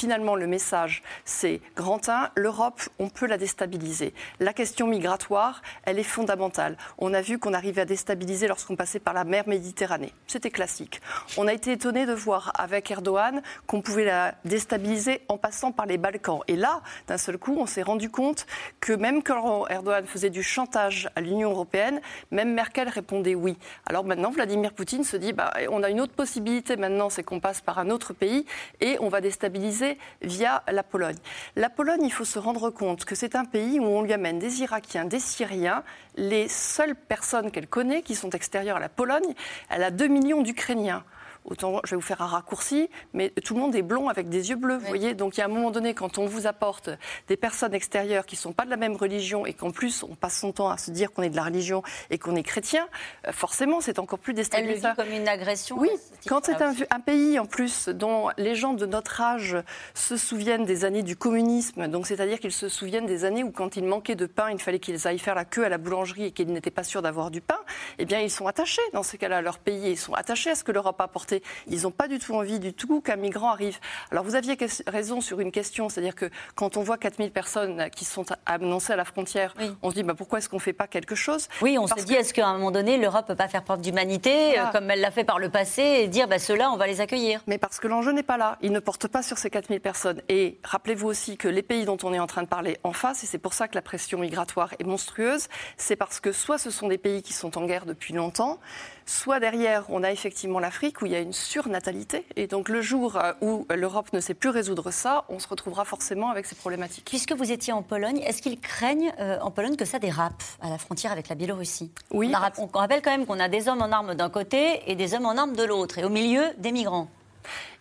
[0.03, 4.15] finalement, le message, c'est grand 1, l'Europe, on peut la déstabiliser.
[4.41, 6.77] La question migratoire, elle est fondamentale.
[6.99, 10.13] On a vu qu'on arrivait à déstabiliser lorsqu'on passait par la mer Méditerranée.
[10.27, 11.01] C'était classique.
[11.37, 15.87] On a été étonné de voir avec Erdogan qu'on pouvait la déstabiliser en passant par
[15.87, 16.41] les Balkans.
[16.49, 18.47] Et là, d'un seul coup, on s'est rendu compte
[18.81, 22.01] que même quand Erdogan faisait du chantage à l'Union européenne,
[22.33, 23.57] même Merkel répondait oui.
[23.87, 27.39] Alors maintenant, Vladimir Poutine se dit, bah, on a une autre possibilité maintenant, c'est qu'on
[27.39, 28.47] passe par un autre pays
[28.81, 31.17] et on va déstabiliser via la Pologne.
[31.57, 34.39] La Pologne, il faut se rendre compte que c'est un pays où on lui amène
[34.39, 35.83] des Irakiens, des Syriens.
[36.17, 39.35] Les seules personnes qu'elle connaît qui sont extérieures à la Pologne,
[39.71, 41.05] elle a 2 millions d'Ukrainiens
[41.45, 44.51] autant je vais vous faire un raccourci, mais tout le monde est blond avec des
[44.51, 45.15] yeux bleus, vous voyez.
[45.15, 46.91] Donc il y a un moment donné, quand on vous apporte
[47.29, 50.15] des personnes extérieures qui ne sont pas de la même religion et qu'en plus on
[50.15, 52.89] passe son temps à se dire qu'on est de la religion et qu'on est chrétien,
[53.27, 54.91] euh, forcément c'est encore plus déstabilisant.
[54.97, 55.79] Elle le comme une agression.
[55.79, 55.91] Oui,
[56.27, 59.57] quand c'est un, un, pays en plus dont les gens de notre âge
[59.95, 63.77] se souviennent des années du communisme, donc c'est-à-dire qu'ils se souviennent des années où quand
[63.77, 66.31] il manquait de pain, il fallait qu'ils aillent faire la queue à la boulangerie et
[66.33, 67.59] qu'ils n'étaient pas sûrs d'avoir du pain,
[67.99, 70.55] eh bien ils sont attachés dans ce cas-là à leur pays, ils sont attachés à
[70.55, 71.32] ce que l'Europe a apporté
[71.67, 73.79] ils n'ont pas du tout envie du tout qu'un migrant arrive.
[74.11, 78.05] Alors vous aviez raison sur une question, c'est-à-dire que quand on voit 4000 personnes qui
[78.05, 80.87] sont annoncées à la frontière, on se dit bah, pourquoi est-ce qu'on ne fait pas
[80.87, 81.49] quelque chose?
[81.61, 83.81] Oui, on s'est dit est-ce qu'à un moment donné, l'Europe ne peut pas faire preuve
[83.81, 86.87] d'humanité, euh, comme elle l'a fait par le passé, et dire bah, ceux-là, on va
[86.87, 87.43] les accueillir?
[87.47, 88.59] Mais parce que l'enjeu n'est pas là.
[88.63, 90.23] Ils ne portent pas sur ces 4000 personnes.
[90.29, 93.25] Et rappelez-vous aussi que les pays dont on est en train de parler en face,
[93.25, 96.71] et c'est pour ça que la pression migratoire est monstrueuse, c'est parce que soit ce
[96.71, 98.61] sont des pays qui sont en guerre depuis longtemps,
[99.07, 102.25] soit derrière, on a effectivement l'Afrique où il y a une surnatalité.
[102.37, 105.85] Et donc le jour euh, où l'Europe ne sait plus résoudre ça, on se retrouvera
[105.85, 107.05] forcément avec ces problématiques.
[107.07, 110.71] Puisque vous étiez en Pologne, est-ce qu'ils craignent euh, en Pologne que ça dérape à
[110.71, 111.91] la frontière avec la Biélorussie?
[112.11, 112.33] Oui.
[112.59, 115.15] On, on rappelle quand même qu'on a des hommes en armes d'un côté et des
[115.15, 117.09] hommes en armes de l'autre, et au milieu, des migrants.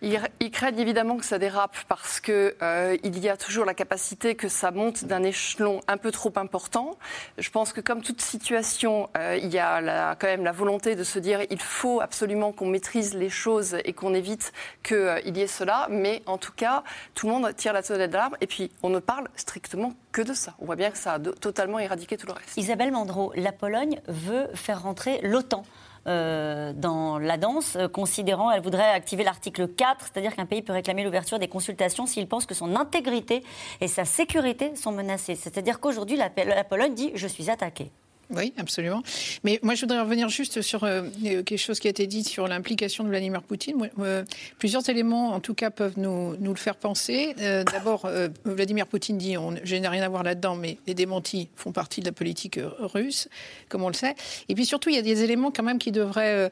[0.04, 4.48] Ils, craignent évidemment que ça dérape parce qu'il euh, y a toujours la capacité que
[4.48, 6.98] ça monte d'un échelon un peu trop important.
[7.38, 11.04] Je pense que comme toute situation, euh, il y a quand même la volonté de
[11.04, 15.42] se dire il faut absolument qu'on maîtrise les choses et qu'on évite qu'il euh, y
[15.42, 15.88] ait cela.
[15.92, 16.84] Mais en tout cas,
[17.14, 20.34] tout le monde tire la sonnette d'alarme et puis on ne parle strictement que de
[20.34, 20.56] ça.
[20.60, 22.58] On voit bien que ça a totalement éradiqué tout le reste.
[22.58, 25.64] Isabelle Mandreau, la Pologne veut faire rentrer l'OTAN.
[26.08, 30.74] Euh, dans la danse, euh, considérant, elle voudrait activer l'article 4, c'est-à-dire qu'un pays peut
[30.74, 33.44] réclamer l'ouverture des consultations s'il pense que son intégrité
[33.82, 35.36] et sa sécurité sont menacées.
[35.36, 37.92] C'est-à-dire qu'aujourd'hui, la, la Pologne dit je suis attaquée.
[38.36, 39.04] Oui, absolument.
[39.44, 42.48] Mais moi, je voudrais revenir juste sur euh, quelque chose qui a été dit sur
[42.48, 43.90] l'implication de Vladimir Poutine.
[44.00, 44.24] Euh,
[44.58, 47.36] plusieurs éléments, en tout cas, peuvent nous, le faire penser.
[47.40, 48.10] Euh, d'abord,
[48.46, 52.00] Vladimir Poutine dit on, je n'ai rien à voir là-dedans, mais les démentis font partie
[52.00, 53.28] de la politique russe,
[53.70, 54.16] comme on le sait.
[54.48, 56.50] Et puis surtout, il y a des éléments quand même qui devraient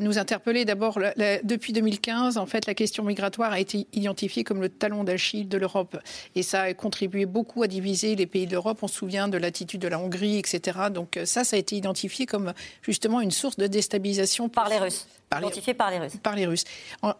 [0.00, 0.64] nous interpeller.
[0.64, 0.98] D'abord,
[1.42, 5.58] depuis 2015, en fait, la question migratoire a été identifiée comme le talon d'Achille de
[5.58, 5.96] l'Europe.
[6.34, 8.78] Et ça a contribué beaucoup à diviser les pays de l'Europe.
[8.82, 10.78] On se souvient de l'attitude de la Hongrie, etc.
[10.92, 15.06] Donc ça, ça a été identifié comme justement une source de déstabilisation par les Russes
[15.38, 16.16] Identifié par les Russes.
[16.22, 16.64] Par les Russes.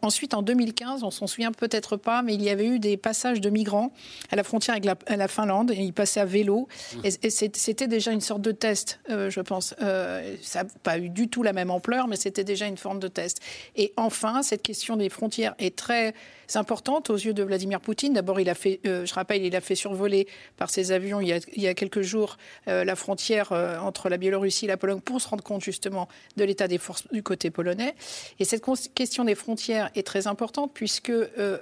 [0.03, 3.41] ensuite, en 2015, on s'en souvient peut-être pas, mais il y avait eu des passages
[3.41, 3.93] de migrants
[4.31, 5.71] à la frontière avec la, Finlande.
[5.71, 6.69] Et ils passaient à vélo.
[6.95, 6.99] Mmh.
[7.05, 9.75] Et, c'était déjà une sorte de test, euh, je pense.
[9.83, 13.01] Euh, ça n'a pas eu du tout la même ampleur, mais c'était déjà une forme
[13.01, 13.41] de test.
[13.77, 16.15] Et enfin, cette question des frontières est très
[16.55, 18.13] importante aux yeux de Vladimir Poutine.
[18.13, 21.29] D'abord, il a fait, euh, je rappelle, il a fait survoler par ses avions il
[21.29, 25.43] y a, quelques jours la frontière entre la Biélorussie et la Pologne pour se rendre
[25.43, 27.95] compte justement de l'état des forces du côté polonais.
[28.39, 28.65] Et cette
[28.95, 31.59] question des frontières est très importante puisque euh,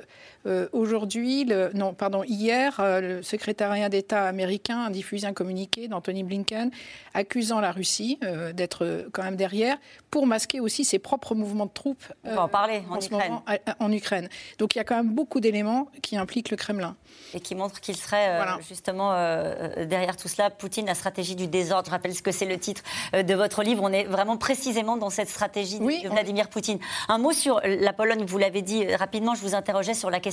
[0.47, 6.25] euh, aujourd'hui, non, pardon, hier, euh, le secrétariat d'État américain a diffusé un communiqué d'Anthony
[6.25, 6.71] Blinken
[7.15, 8.19] accusant la Russie
[8.55, 9.77] d'être quand même derrière
[10.11, 12.05] pour masquer aussi ses propres mouvements de troupes.
[12.25, 13.41] On va en parler en, Ukraine.
[13.79, 14.29] en Ukraine.
[14.59, 16.97] Donc il y a quand même beaucoup d'éléments qui impliquent le Kremlin.
[17.35, 19.13] Et qui montrent qu'il serait justement
[19.85, 20.51] derrière tout cela.
[20.51, 21.87] Poutine, la stratégie du désordre.
[21.87, 23.83] Je rappelle ce que c'est le titre de votre livre.
[23.83, 26.79] On est vraiment précisément dans cette stratégie de Vladimir Poutine.
[27.09, 30.21] Un mot sur la Pologne, vous l'avez dit euh, rapidement, je vous interrogeais sur la
[30.21, 30.32] question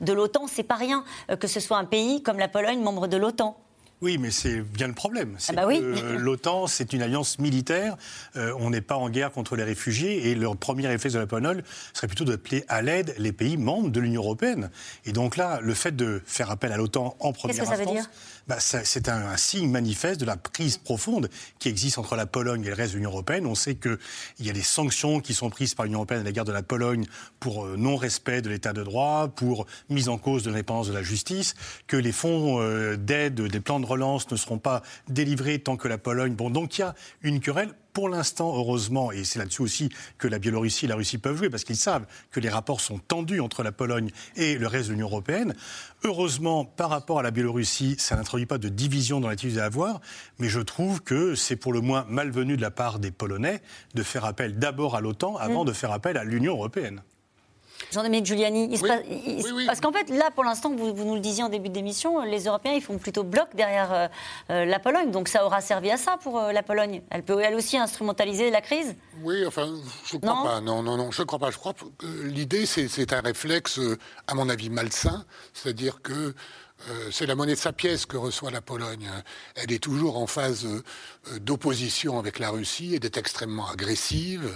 [0.00, 0.46] de l'OTAN.
[0.46, 3.56] C'est pas rien euh, que ce soit un pays comme la Pologne, membre de l'OTAN.
[4.02, 5.36] Oui, mais c'est bien le problème.
[5.48, 5.82] Ah bah oui.
[6.18, 7.96] L'OTAN, c'est une alliance militaire.
[8.36, 10.30] Euh, on n'est pas en guerre contre les réfugiés.
[10.30, 13.90] Et le premier réflexe de la Pologne serait plutôt d'appeler à l'aide les pays membres
[13.90, 14.70] de l'Union européenne.
[15.04, 18.08] Et donc là, le fait de faire appel à l'OTAN en première instance, veut dire?
[18.48, 22.68] Bah, c'est un, signe manifeste de la prise profonde qui existe entre la Pologne et
[22.68, 23.46] le reste de l'Union européenne.
[23.46, 23.98] On sait qu'il
[24.40, 27.06] y a des sanctions qui sont prises par l'Union européenne à l'égard de la Pologne
[27.38, 31.02] pour euh, non-respect de l'état de droit, pour mise en cause de l'indépendance de la
[31.02, 31.54] justice,
[31.86, 35.88] que les fonds euh, d'aide, des plans de relance ne seront pas délivrés tant que
[35.88, 36.34] la Pologne.
[36.34, 40.28] Bon, donc il y a une querelle pour l'instant, heureusement, et c'est là-dessus aussi que
[40.28, 43.40] la Biélorussie et la Russie peuvent jouer, parce qu'ils savent que les rapports sont tendus
[43.40, 45.54] entre la Pologne et le reste de l'Union européenne.
[46.04, 50.00] Heureusement, par rapport à la Biélorussie, ça n'introduit pas de division dans l'attitude à avoir,
[50.38, 53.62] mais je trouve que c'est pour le moins malvenu de la part des Polonais
[53.94, 55.68] de faire appel d'abord à l'OTAN avant mm.
[55.68, 57.02] de faire appel à l'Union européenne.
[57.92, 58.78] Jean-Dominique Giuliani,
[59.66, 62.72] parce qu'en fait, là, pour l'instant, vous, nous le disiez en début d'émission, les Européens,
[62.74, 64.08] ils font plutôt bloc derrière euh,
[64.50, 65.10] euh, la Pologne.
[65.10, 67.02] Donc ça aura servi à ça pour euh, la Pologne.
[67.10, 68.94] Elle peut, elle aussi, instrumentaliser la crise?
[69.22, 69.68] Oui, enfin,
[70.06, 70.60] je ne crois pas.
[70.60, 71.50] Non, non, non, je ne crois pas.
[71.50, 73.80] Je crois que l'idée, c'est un réflexe,
[74.26, 75.24] à mon avis, malsain.
[75.52, 76.34] C'est-à-dire que
[77.10, 79.08] c'est la monnaie de sa pièce que reçoit la Pologne.
[79.54, 80.66] Elle est toujours en phase
[81.40, 84.50] d'opposition avec la Russie et est extrêmement agressive.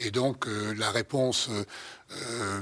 [0.00, 1.50] Et donc la réponse
[2.12, 2.60] euh,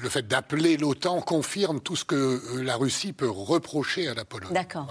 [0.00, 4.24] le fait d'appeler l'OTAN confirme tout ce que euh, la Russie peut reprocher à la
[4.24, 4.52] Pologne.
[4.52, 4.88] D'accord.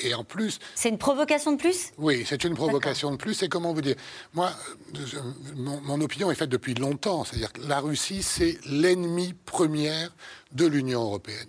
[0.00, 0.58] Et, en plus.
[0.74, 1.92] C'est une provocation de plus?
[1.98, 3.44] Oui, c'est une provocation de plus.
[3.44, 3.94] Et comment vous dire?
[4.34, 4.50] Moi,
[4.96, 5.20] euh,
[5.54, 7.24] mon, opinion est faite depuis longtemps.
[7.24, 10.10] C'est-à-dire que la Russie, c'est l'ennemi première
[10.52, 11.48] de l'Union européenne.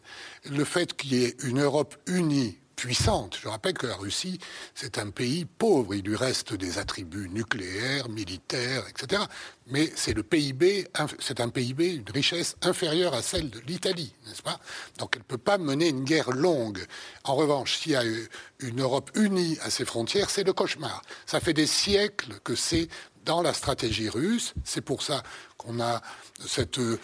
[0.49, 3.37] Le fait qu'il y ait une Europe unie puissante.
[3.39, 4.39] Je rappelle que la Russie,
[4.73, 5.93] c'est un pays pauvre.
[5.93, 9.21] Il lui reste des attributs nucléaires, militaires, etc.
[9.67, 10.87] Mais c'est le PIB,
[11.19, 14.59] c'est un PIB, une richesse inférieure à celle de l'Italie, n'est-ce pas?
[14.97, 16.83] Donc elle ne peut pas mener une guerre longue.
[17.23, 21.03] En revanche, s'il y a une Europe unie à ses frontières, c'est le cauchemar.
[21.27, 22.87] Ça fait des siècles que c'est
[23.25, 24.53] dans la stratégie russe.
[24.63, 25.23] C'est pour ça
[25.57, 26.01] qu'on a
[26.45, 26.97] cette, euh,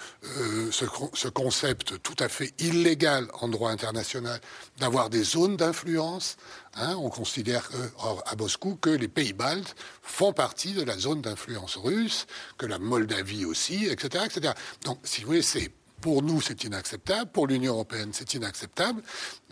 [0.71, 4.39] ce, concept tout à fait illégal en droit international
[4.80, 6.38] d'avoir des zones d'influence.
[6.75, 6.95] Hein.
[6.97, 7.69] on considère
[8.25, 12.27] à Moscou que les pays baltes font partie de la zone d'influence russe,
[12.58, 14.53] que la Moldavie aussi, etc., etc.
[14.84, 17.31] Donc, si vous voulez, c'est pour nous, c'est inacceptable.
[17.31, 19.01] Pour l'Union européenne, c'est inacceptable.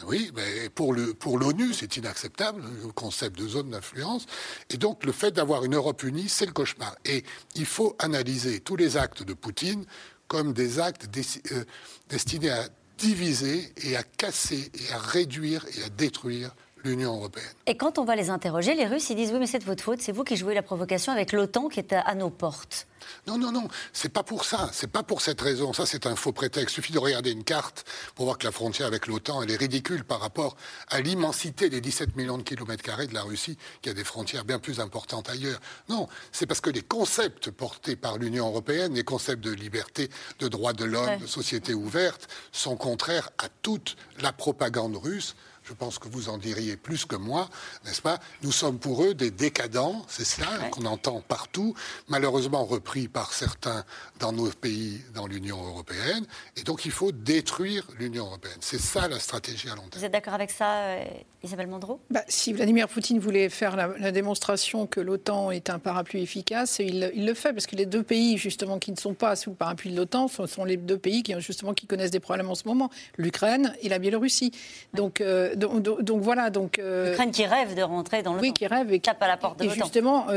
[0.05, 4.25] Oui, mais pour l'ONU, c'est inacceptable, le concept de zone d'influence.
[4.69, 6.95] Et donc, le fait d'avoir une Europe unie, c'est le cauchemar.
[7.05, 7.23] Et
[7.55, 9.85] il faut analyser tous les actes de Poutine
[10.27, 11.07] comme des actes
[11.51, 11.63] euh,
[12.09, 16.55] destinés à diviser et à casser et à réduire et à détruire
[16.85, 17.45] l'Union européenne.
[17.65, 19.83] Et quand on va les interroger, les Russes, ils disent oui, mais c'est de votre
[19.83, 22.87] faute, c'est vous qui jouez la provocation avec l'OTAN qui est à, nos portes.
[23.27, 25.73] Non, non, non, c'est pas pour ça, c'est pas pour cette raison.
[25.73, 26.73] Ça, c'est un faux prétexte.
[26.73, 29.57] Il suffit de regarder une carte pour voir que la frontière avec l'OTAN, elle est
[29.57, 30.55] ridicule par rapport
[30.89, 34.45] à l'immensité des 17 millions de kilomètres carrés de la Russie, qui a des frontières
[34.45, 35.59] bien plus importantes ailleurs.
[35.89, 40.47] Non, c'est parce que les concepts portés par l'Union européenne, les concepts de liberté, de
[40.47, 45.99] droits de l'homme, de société ouverte, sont contraires à toute la propagande russe je pense
[45.99, 47.49] que vous en diriez plus que moi,
[47.85, 48.19] n'est-ce pas?
[48.43, 51.73] Nous sommes pour eux des décadents, c'est ça qu'on entend partout,
[52.07, 53.83] malheureusement repris par certains
[54.19, 56.25] dans nos pays, dans l'Union européenne.
[56.55, 58.57] Et donc il faut détruire l'Union européenne.
[58.59, 59.99] C'est ça la stratégie à long terme.
[59.99, 61.03] Vous êtes d'accord avec ça, euh,
[61.43, 66.21] Isabelle Mandreau bah, Si Vladimir Poutine voulait faire la, démonstration que l'OTAN est un parapluie
[66.21, 69.49] efficace, il, le fait, parce que les deux pays justement qui ne sont pas sous
[69.51, 72.55] le parapluie de l'OTAN sont, les deux pays qui, justement, qui connaissent des problèmes en
[72.55, 74.51] ce moment, l'Ukraine et la Biélorussie.
[74.93, 76.49] Donc euh, donc, voilà.
[76.49, 78.91] Donc, L'Ukraine qui rêve de rentrer dans le Oui, qui rêve.
[78.93, 80.27] Et tape à la porte de Et justement,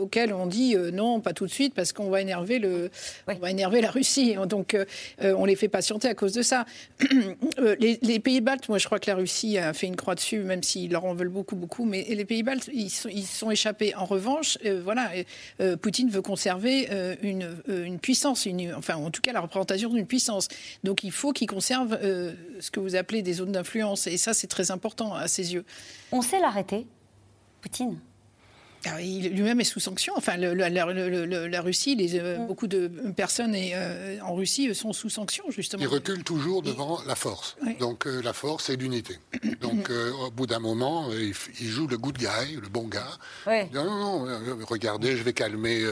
[0.00, 2.90] auquel on dit non, pas tout de suite, parce qu'on va énerver, le,
[3.28, 4.36] on va énerver la Russie.
[4.46, 4.76] Donc
[5.22, 6.64] on les fait patienter à cause de ça.
[7.78, 10.40] les, les, pays baltes, moi je crois que la Russie a fait une croix dessus,
[10.40, 11.84] même s'ils leur en veulent beaucoup, beaucoup.
[11.84, 13.94] Mais les pays baltes, ils sont, ils sont échappés.
[13.94, 15.10] En revanche, voilà,
[15.80, 16.88] Poutine veut conserver
[17.22, 20.48] une, une puissance, une, enfin en tout cas la représentation d'une puissance.
[20.84, 24.06] Donc il faut qu'il conserve euh, ce que vous appelez des zones d'influence.
[24.06, 25.64] Et ça, c'est très important à ses yeux.
[26.12, 26.86] On sait l'arrêter,
[27.60, 27.98] Poutine
[29.00, 30.14] lui-même est sous sanction.
[30.16, 32.46] Enfin, la, Russie, les, euh, mm.
[32.46, 35.82] beaucoup de personnes et, euh, en Russie sont sous sanction, justement.
[35.82, 37.56] Il recule toujours devant la force.
[37.80, 39.18] Donc la force et l'unité.
[39.60, 41.34] Donc au bout d'un moment, il,
[41.68, 43.18] joue le good guy, le bon gars.
[43.72, 45.84] Non, non, non, regardez, je vais calmer.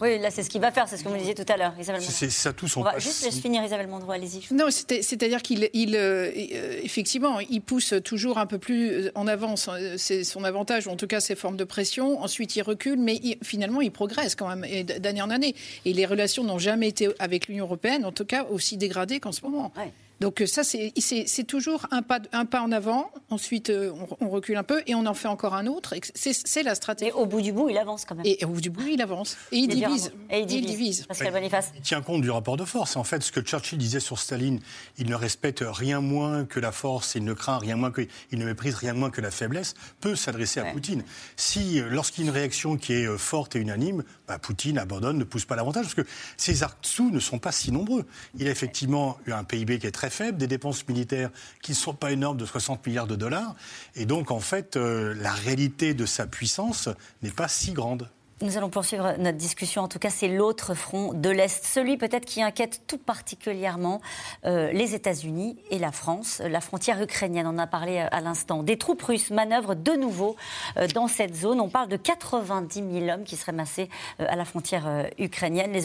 [0.00, 1.74] Oui, là, c'est ce qu'il va faire, c'est ce que vous disiez tout à l'heure,
[2.00, 4.52] C'est ça tout son On va juste laisser finir Isabelle Mondro, allez-y.
[4.52, 9.68] Non, c'est-à-dire qu'il, il, effectivement, il pousse toujours un peu plus en avance.
[9.96, 12.20] C'est son avantage, ou en tout cas ses formes de pression.
[12.22, 15.54] Ensuite, il recule, mais finalement, il progresse quand même d'année en année.
[15.84, 19.32] Et les relations n'ont jamais été avec l'Union européenne, en tout cas, aussi dégradées qu'en
[19.32, 19.72] ce moment.
[20.20, 24.56] Donc euh, ça, c'est toujours un pas, un pas en avant, ensuite euh, on, recule
[24.56, 25.94] un peu et on en fait encore un autre.
[26.14, 27.10] C'est la stratégie.
[27.10, 28.24] Et au bout du bout, il avance quand même.
[28.24, 29.36] Et, au bout du bout, il avance.
[29.50, 30.12] Et il, divise.
[30.30, 31.06] Et il divise.
[31.10, 32.94] Il tient compte du rapport de force.
[32.96, 34.60] En fait, ce que Churchill disait sur Staline,
[34.96, 38.38] il ne respecte rien moins que la force, il ne craint rien moins que, il
[38.38, 41.02] ne méprise rien moins que la faiblesse, peut s'adresser à Poutine.
[41.36, 45.18] Si, euh, lorsqu'il y a une réaction qui est forte et unanime, bah, Poutine abandonne,
[45.18, 48.06] ne pousse pas l'avantage, parce que ces arcs-sous ne sont pas si nombreux.
[48.38, 51.30] Il a effectivement eu un PIB qui est très faible, des dépenses militaires
[51.62, 53.54] qui ne sont pas énormes de 60 milliards de dollars.
[53.94, 56.88] Et donc, en fait, euh, la réalité de sa puissance
[57.22, 58.08] n'est pas si grande.
[58.42, 59.82] Nous allons poursuivre notre discussion.
[59.82, 64.00] En tout cas, c'est l'autre front de l'Est, celui peut-être qui inquiète tout particulièrement
[64.46, 66.42] euh, les États-Unis et la France.
[66.44, 68.64] La frontière ukrainienne, on en a parlé à l'instant.
[68.64, 70.34] Des troupes russes manœuvrent de nouveau
[70.76, 71.60] euh, dans cette zone.
[71.60, 75.70] On parle de 90 000 hommes qui seraient massés euh, à la frontière ukrainienne.
[75.70, 75.82] Les,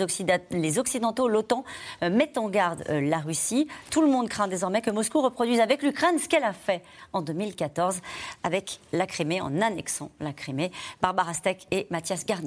[0.50, 1.64] les Occidentaux, l'OTAN,
[2.02, 3.68] mettent en garde la Russie.
[3.92, 6.82] Tout le monde craint désormais que Moscou reproduise avec l'Ukraine ce qu'elle a fait
[7.14, 8.00] en 2014
[8.44, 10.72] avec la Crimée, en annexant la Crimée.
[11.02, 12.47] Barbara Steck et Mathias Garnier.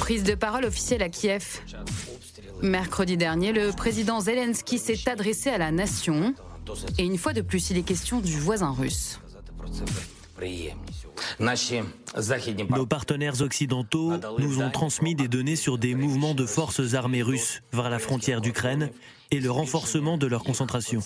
[0.00, 1.60] Prise de parole officielle à Kiev.
[2.62, 6.34] Mercredi dernier, le président Zelensky s'est adressé à la nation.
[6.98, 9.20] Et une fois de plus, il est question du voisin russe.
[12.70, 17.62] Nos partenaires occidentaux nous ont transmis des données sur des mouvements de forces armées russes
[17.72, 18.90] vers la frontière d'Ukraine
[19.30, 21.00] et le renforcement de leur concentration.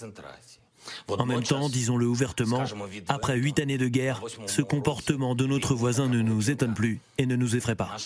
[1.09, 2.65] En même temps, disons-le ouvertement,
[3.09, 7.27] après huit années de guerre, ce comportement de notre voisin ne nous étonne plus et
[7.27, 7.97] ne nous effraie pas.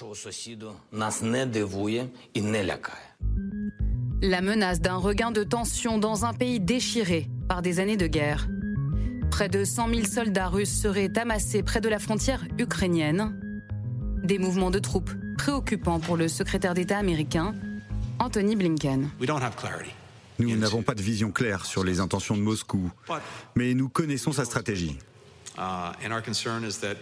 [4.24, 8.46] La menace d'un regain de tension dans un pays déchiré par des années de guerre.
[9.30, 13.36] Près de 100 000 soldats russes seraient amassés près de la frontière ukrainienne.
[14.22, 17.54] Des mouvements de troupes préoccupants pour le secrétaire d'État américain,
[18.20, 19.08] Anthony Blinken.
[20.42, 22.90] Nous n'avons pas de vision claire sur les intentions de Moscou,
[23.54, 24.98] mais nous connaissons sa stratégie.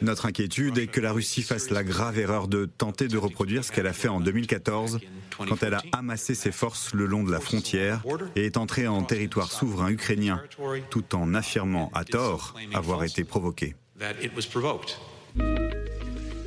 [0.02, 3.70] Notre inquiétude est que la Russie fasse la grave erreur de tenter de reproduire ce
[3.70, 4.98] qu'elle a fait en 2014
[5.38, 8.02] quand elle a amassé ses forces le long de la frontière
[8.36, 10.42] et est entrée en territoire souverain ukrainien
[10.90, 13.76] tout en affirmant à tort avoir été provoquée.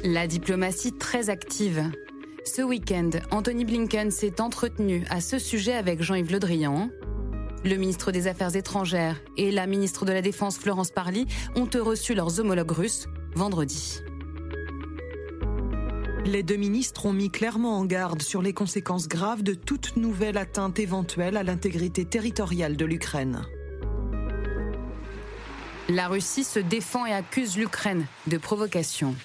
[0.03, 1.89] La diplomatie très active
[2.45, 6.89] ce week-end, Anthony Blinken s'est entretenu à ce sujet avec Jean-Yves Le Drian.
[7.63, 11.25] Le ministre des Affaires étrangères et la ministre de la Défense Florence Parly
[11.55, 14.01] ont reçu leurs homologues russes vendredi.
[16.25, 20.37] Les deux ministres ont mis clairement en garde sur les conséquences graves de toute nouvelle
[20.37, 23.41] atteinte éventuelle à l'intégrité territoriale de l'Ukraine.
[25.89, 29.15] La Russie se défend et accuse l'Ukraine de provocation.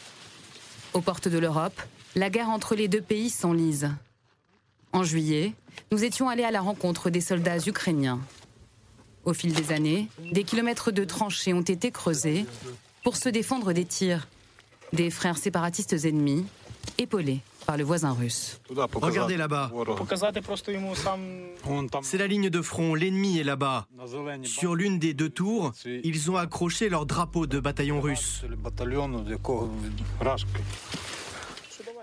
[0.92, 1.80] Aux portes de l'Europe,
[2.18, 3.90] la guerre entre les deux pays s'enlise.
[4.92, 5.52] En juillet,
[5.92, 8.18] nous étions allés à la rencontre des soldats ukrainiens.
[9.24, 12.44] Au fil des années, des kilomètres de tranchées ont été creusés
[13.04, 14.26] pour se défendre des tirs
[14.92, 16.46] des frères séparatistes ennemis,
[16.96, 18.58] épaulés par le voisin russe.
[18.94, 19.70] Regardez là-bas.
[22.02, 23.86] C'est la ligne de front, l'ennemi est là-bas.
[24.44, 28.42] Sur l'une des deux tours, ils ont accroché leur drapeau de bataillon russe.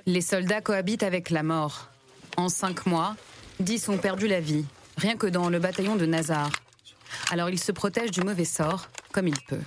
[0.07, 1.89] Les soldats cohabitent avec la mort.
[2.37, 3.15] En cinq mois,
[3.59, 4.65] dix ont perdu la vie,
[4.97, 6.51] rien que dans le bataillon de Nazar.
[7.31, 9.61] Alors il se protège du mauvais sort comme il peut.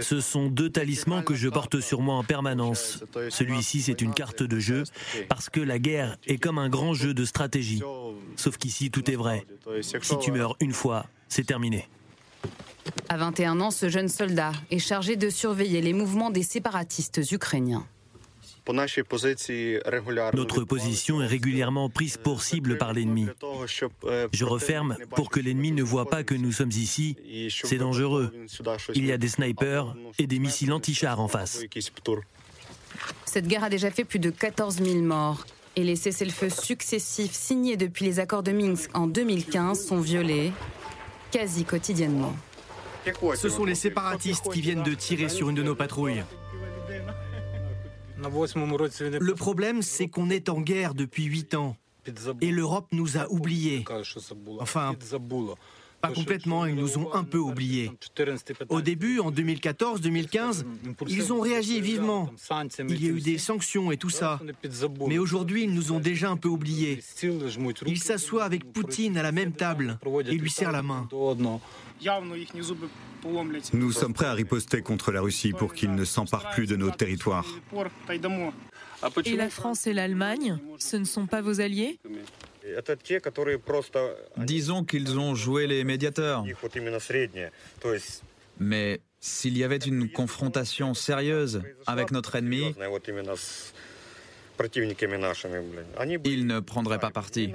[0.00, 3.04] Ce sont deux talismans que je porte sur moi en permanence.
[3.28, 4.84] Celui-ci, c'est une carte de jeu,
[5.28, 7.82] parce que la guerre est comme un grand jeu de stratégie.
[8.36, 9.46] Sauf qu'ici, tout est vrai.
[9.82, 11.88] Si tu meurs une fois, c'est terminé.
[13.08, 17.86] À 21 ans, ce jeune soldat est chargé de surveiller les mouvements des séparatistes ukrainiens.
[20.34, 23.26] Notre position est régulièrement prise pour cible par l'ennemi.
[24.32, 27.16] Je referme pour que l'ennemi ne voit pas que nous sommes ici.
[27.48, 28.32] C'est dangereux.
[28.94, 31.62] Il y a des snipers et des missiles anti-chars en face.
[33.24, 35.46] Cette guerre a déjà fait plus de 14 000 morts.
[35.76, 40.52] Et les cessez-le-feu successifs signés depuis les accords de Minsk en 2015 sont violés
[41.30, 42.34] quasi quotidiennement.
[43.34, 46.24] Ce sont les séparatistes qui viennent de tirer sur une de nos patrouilles.
[48.20, 51.76] Le problème, c'est qu'on est en guerre depuis huit ans.
[52.40, 53.84] Et l'Europe nous a oubliés.
[54.60, 54.94] Enfin,
[56.00, 57.90] pas complètement, ils nous ont un peu oubliés.
[58.68, 60.64] Au début, en 2014-2015,
[61.08, 62.30] ils ont réagi vivement.
[62.88, 64.40] Il y a eu des sanctions et tout ça.
[65.08, 67.00] Mais aujourd'hui, ils nous ont déjà un peu oubliés.
[67.86, 71.08] Ils s'assoient avec Poutine à la même table et lui serrent la main.
[73.72, 76.90] Nous sommes prêts à riposter contre la Russie pour qu'il ne s'empare plus de nos
[76.90, 77.46] territoires.
[79.24, 81.98] Et la France et l'Allemagne, ce ne sont pas vos alliés?
[84.36, 86.44] Disons qu'ils ont joué les médiateurs.
[88.60, 92.74] Mais s'il y avait une confrontation sérieuse avec notre ennemi,
[96.24, 97.52] ils ne prendraient pas parti.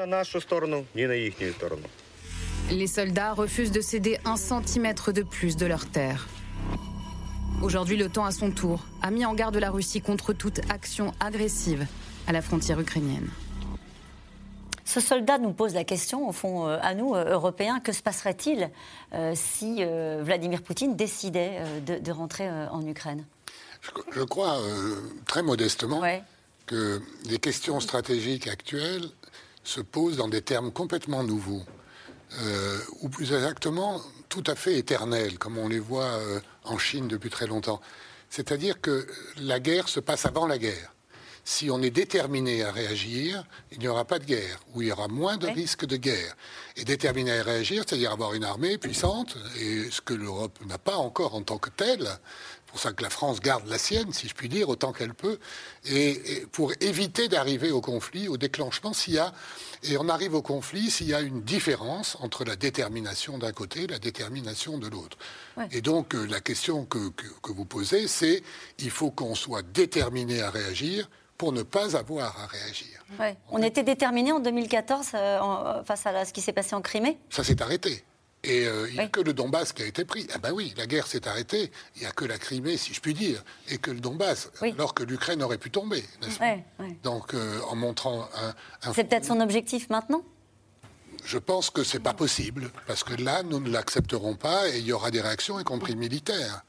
[2.74, 6.28] Les soldats refusent de céder un centimètre de plus de leur terre.
[7.61, 11.86] Aujourd'hui, l'OTAN, à son tour, a mis en garde la Russie contre toute action agressive
[12.26, 13.30] à la frontière ukrainienne.
[14.86, 18.01] Ce soldat nous pose la question, au fond, euh, à nous, euh, Européens, que se
[18.01, 18.71] passerait-il
[19.13, 19.84] euh, si
[20.21, 23.24] Vladimir Poutine décidait de, rentrer en Ukraine?
[24.15, 24.57] Je, crois
[25.28, 26.01] très modestement
[26.65, 29.09] que les questions stratégiques actuelles
[29.63, 31.61] se posent dans des termes complètement nouveaux.
[32.41, 37.07] Euh, ou plus exactement tout à fait éternels, comme on les voit euh, en Chine
[37.07, 37.79] depuis très longtemps.
[38.29, 39.07] C'est-à-dire que
[39.38, 40.93] la guerre se passe avant la guerre.
[41.45, 44.91] Si on est déterminé à réagir, il n'y aura pas de guerre, ou il y
[44.91, 46.36] aura moins de risques de guerre.
[46.77, 50.95] Et déterminé à réagir, c'est-à-dire avoir une armée puissante, et ce que l'Europe n'a pas
[50.95, 52.07] encore en tant que telle,
[52.74, 55.38] pour ça que la France garde la sienne, si je puis dire, autant qu'elle peut,
[55.86, 59.32] et, pour éviter d'arriver au conflit, au déclenchement, s'il y a,
[59.84, 63.84] et on arrive au conflit s'il y a une différence entre la détermination d'un côté
[63.84, 65.19] et la détermination de l'autre.
[65.71, 66.97] Et donc euh, la question que,
[67.43, 68.41] vous posez, c'est
[68.80, 73.05] il faut qu'on soit déterminé à réagir pour ne pas avoir à réagir.
[73.51, 77.19] On était déterminé en 2014 euh, face à ce qui s'est passé en Crimée?
[77.30, 78.03] Ça s'est arrêté.
[78.44, 80.28] Et euh, il n'y a que le Donbass qui a été pris.
[80.34, 81.72] Ah ben oui, la guerre s'est arrêtée.
[81.96, 84.94] Il n'y a que la Crimée, si je puis dire, et que le Donbass, alors
[84.94, 86.04] que l'Ukraine aurait pu tomber.
[87.04, 88.28] Donc euh, en montrant
[88.84, 88.94] un...
[88.94, 90.24] C'est peut-être son objectif maintenant?
[91.26, 94.86] Je pense que c'est pas possible, parce que là, nous ne l'accepterons pas et il
[94.86, 96.63] y aura des réactions, y compris militaires.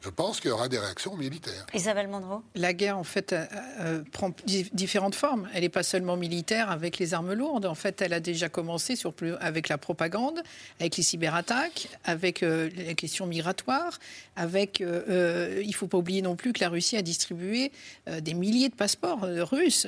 [0.00, 1.66] Je pense qu'il y aura des réactions militaires.
[1.74, 3.44] Isabelle Mandreau La guerre, en fait, euh,
[3.80, 4.32] euh, prend
[4.72, 5.48] différentes formes.
[5.52, 7.66] Elle n'est pas seulement militaire avec les armes lourdes.
[7.66, 10.42] En fait, elle a déjà commencé sur plus, avec la propagande,
[10.80, 13.98] avec les cyberattaques, avec euh, les questions migratoires,
[14.36, 14.80] avec.
[14.80, 17.72] il ne faut pas oublier non plus que la Russie a distribué
[18.06, 19.86] des milliers de passeports russes,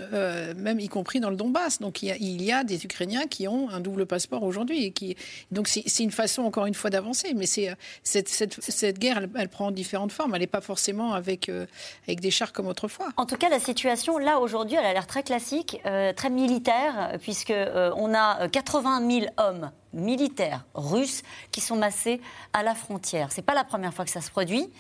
[0.56, 1.78] même y compris dans le Donbass.
[1.78, 4.92] Donc il y, a, il y a des Ukrainiens qui ont un double passeport aujourd'hui.
[4.92, 5.16] Qui...
[5.50, 7.32] Donc c'est une façon, encore une fois, d'avancer.
[7.34, 10.34] Mais c'est cette, cette, cette, guerre, elle, prend différentes formes.
[10.34, 11.66] Elle n'est pas forcément avec, euh,
[12.06, 13.08] avec des chars comme autrefois.
[13.16, 17.16] En tout cas, la situation, là, aujourd'hui, elle a l'air très classique, euh, très militaire,
[17.20, 22.20] puisqu'on euh, on a 80 000 hommes militaires russes qui sont massés
[22.53, 23.32] à la frontière.
[23.32, 24.70] C'est pas la première fois que ça se produit.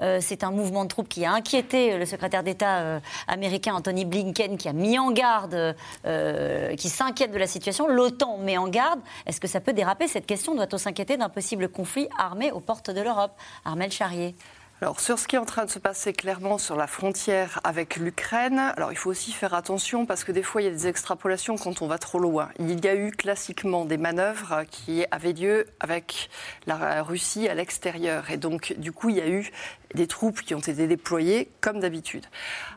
[0.00, 4.04] Euh, c'est un mouvement de troupes qui a inquiété le secrétaire d'État euh, américain Anthony
[4.04, 5.74] Blinken, qui a mis en garde,
[6.06, 7.88] euh, qui s'inquiète de la situation.
[7.88, 9.00] L'OTAN met en garde.
[9.26, 10.54] Est-ce que ça peut déraper Cette question?
[10.54, 13.32] Doit-on s'inquiéter d'un possible conflit armé aux portes de l'Europe?
[13.64, 14.34] Armel Charrier.
[14.80, 17.96] Alors sur ce qui est en train de se passer clairement sur la frontière avec
[17.96, 20.86] l'Ukraine, alors il faut aussi faire attention parce que des fois il y a des
[20.86, 22.48] extrapolations quand on va trop loin.
[22.60, 26.30] Il y a eu classiquement des manœuvres qui avaient lieu avec
[26.66, 29.50] la Russie à l'extérieur et donc du coup il y a eu
[29.94, 32.26] des troupes qui ont été déployées comme d'habitude.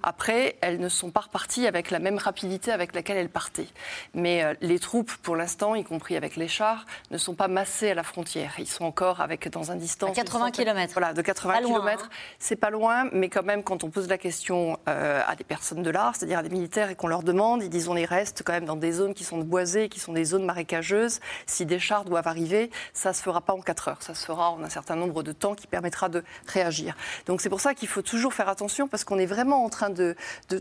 [0.03, 3.67] Après, elles ne sont pas reparties avec la même rapidité avec laquelle elles partaient.
[4.13, 7.91] Mais euh, les troupes, pour l'instant, y compris avec les chars, ne sont pas massées
[7.91, 8.55] à la frontière.
[8.57, 10.11] Ils sont encore avec dans un distance.
[10.11, 10.93] À 80 km.
[10.93, 12.05] Voilà, de 80 km.
[12.05, 12.09] Hein.
[12.39, 15.83] C'est pas loin, mais quand même, quand on pose la question euh, à des personnes
[15.83, 18.43] de l'art, c'est-à-dire à des militaires, et qu'on leur demande, ils disent on y reste
[18.45, 21.19] quand même dans des zones qui sont boisées, qui sont des zones marécageuses.
[21.45, 24.01] Si des chars doivent arriver, ça se fera pas en 4 heures.
[24.01, 26.95] Ça se fera en un certain nombre de temps qui permettra de réagir.
[27.25, 29.89] Donc c'est pour ça qu'il faut toujours faire attention parce qu'on est vraiment en train
[29.89, 30.15] de,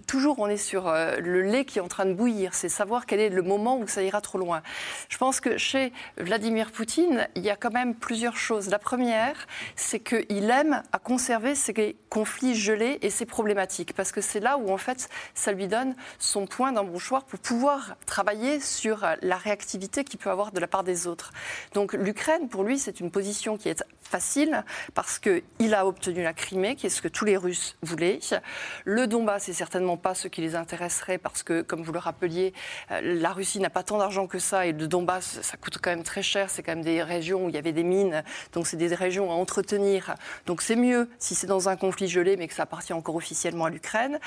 [0.07, 2.55] toujours, on est sur euh, le lait qui est en train de bouillir.
[2.55, 4.63] C'est savoir quel est le moment où ça ira trop loin.
[5.09, 8.69] Je pense que chez Vladimir Poutine, il y a quand même plusieurs choses.
[8.69, 14.21] La première, c'est qu'il aime à conserver ces conflits gelés et ces problématiques parce que
[14.21, 19.07] c'est là où en fait ça lui donne son point d'embouchoir pour pouvoir travailler sur
[19.23, 21.33] la réactivité qu'il peut avoir de la part des autres.
[21.75, 24.65] Donc l'Ukraine, pour lui, c'est une position qui est facile
[24.95, 28.21] parce qu'il a obtenu la Crimée, qui est ce que tous les Russes voulaient.
[28.85, 32.53] Le Donbass, c'est certainement pas ce qui les intéresserait parce que, comme vous le rappeliez,
[32.91, 35.91] euh, la Russie n'a pas tant d'argent que ça et le Donbass, ça coûte quand
[35.91, 36.51] même très cher.
[36.51, 38.23] C'est quand même des régions où il y avait des mines,
[38.53, 40.15] donc c'est des régions à entretenir.
[40.47, 43.67] Donc c'est mieux si c'est dans un conflit gelé, mais que ça appartient encore officiellement
[43.67, 44.19] à l'Ukraine.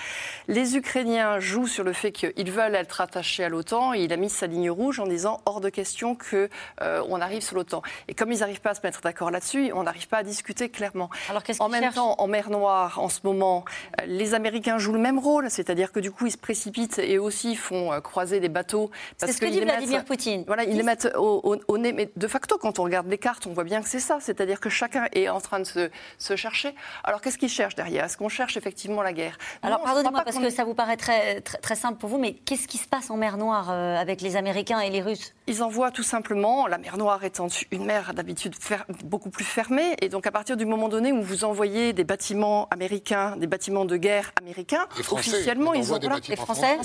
[0.48, 4.18] Les Ukrainiens jouent sur le fait qu'ils veulent être attachés à l'OTAN et il a
[4.18, 6.48] mis sa ligne rouge en disant hors de question qu'on
[6.82, 7.82] euh, arrive sur l'OTAN.
[8.08, 10.70] Et comme ils n'arrivent pas à se mettre d'accord là-dessus, on n'arrive pas à discuter
[10.70, 11.10] clairement.
[11.30, 13.64] Alors, en même temps, en mer Noire, en ce moment,
[14.02, 17.18] euh, les Américains jouent le même rôle, c'est-à-dire que du coup, ils se précipitent et
[17.18, 18.92] aussi font euh, croiser des bateaux.
[19.18, 20.44] C'est ce que dit Vladimir Poutine.
[20.48, 21.94] Voilà, ils les mettent au, nez.
[21.94, 24.18] Mais de facto, quand on regarde les cartes, on voit bien que c'est ça.
[24.20, 25.66] C'est-à-dire que chacun est en train de
[26.18, 26.74] se, chercher.
[27.04, 28.06] Alors, qu'est-ce qu'ils cherchent derrière?
[28.06, 29.38] Est-ce qu'on cherche effectivement la guerre?
[29.62, 32.78] Alors, pardonnez-moi, parce que ça vous paraît très, très, simple pour vous, mais qu'est-ce qui
[32.78, 35.34] se passe en mer Noire euh, avec les Américains et les Russes?
[35.48, 38.56] Ils envoient tout simplement, la mer Noire étant une mer d'habitude
[39.04, 42.70] beaucoup plus fermée, et donc à partir du moment donné où vous envoyez des bâtiments
[42.72, 46.78] américains, des bâtiments de guerre américains, officiellement ils ont des les Français,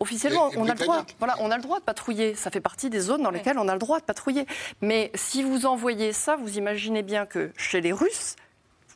[0.00, 2.34] officiellement on a le droit, voilà, on a le droit de patrouiller.
[2.34, 4.46] Ça fait partie des zones dans lesquelles on a le droit de patrouiller.
[4.80, 8.36] Mais si vous envoyez ça, vous imaginez bien que chez les Russes,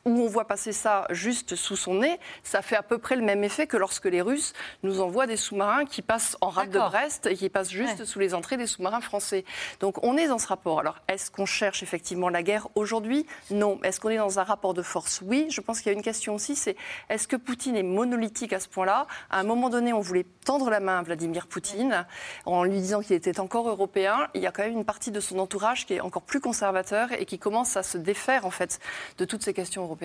[0.06, 3.22] où on voit passer ça juste sous son nez, ça fait à peu près le
[3.22, 4.54] même effet que lorsque les Russes
[4.84, 8.20] nous envoient des sous-marins qui passent en rade de Brest et qui passent juste sous
[8.20, 9.44] les entrées des sous-marins français.
[9.80, 10.78] Donc on est dans ce rapport.
[10.78, 13.26] Alors est-ce qu'on cherche effectivement la guerre aujourd'hui?
[13.50, 13.80] Non.
[13.82, 15.20] Est-ce qu'on est dans un rapport de force?
[15.24, 15.48] Oui.
[15.50, 16.76] Je pense qu'il y a une question aussi, c'est
[17.08, 19.08] est-ce que Poutine est monolithique à ce point-là?
[19.28, 22.06] À un moment donné, on voulait tendre la main à Vladimir Poutine
[22.44, 24.28] en lui disant qu'il était encore européen.
[24.34, 27.08] Il y a quand même une partie de son entourage qui est encore plus conservateur
[27.10, 28.78] et qui commence à se défaire en fait
[29.18, 29.95] de toutes ces questions européennes.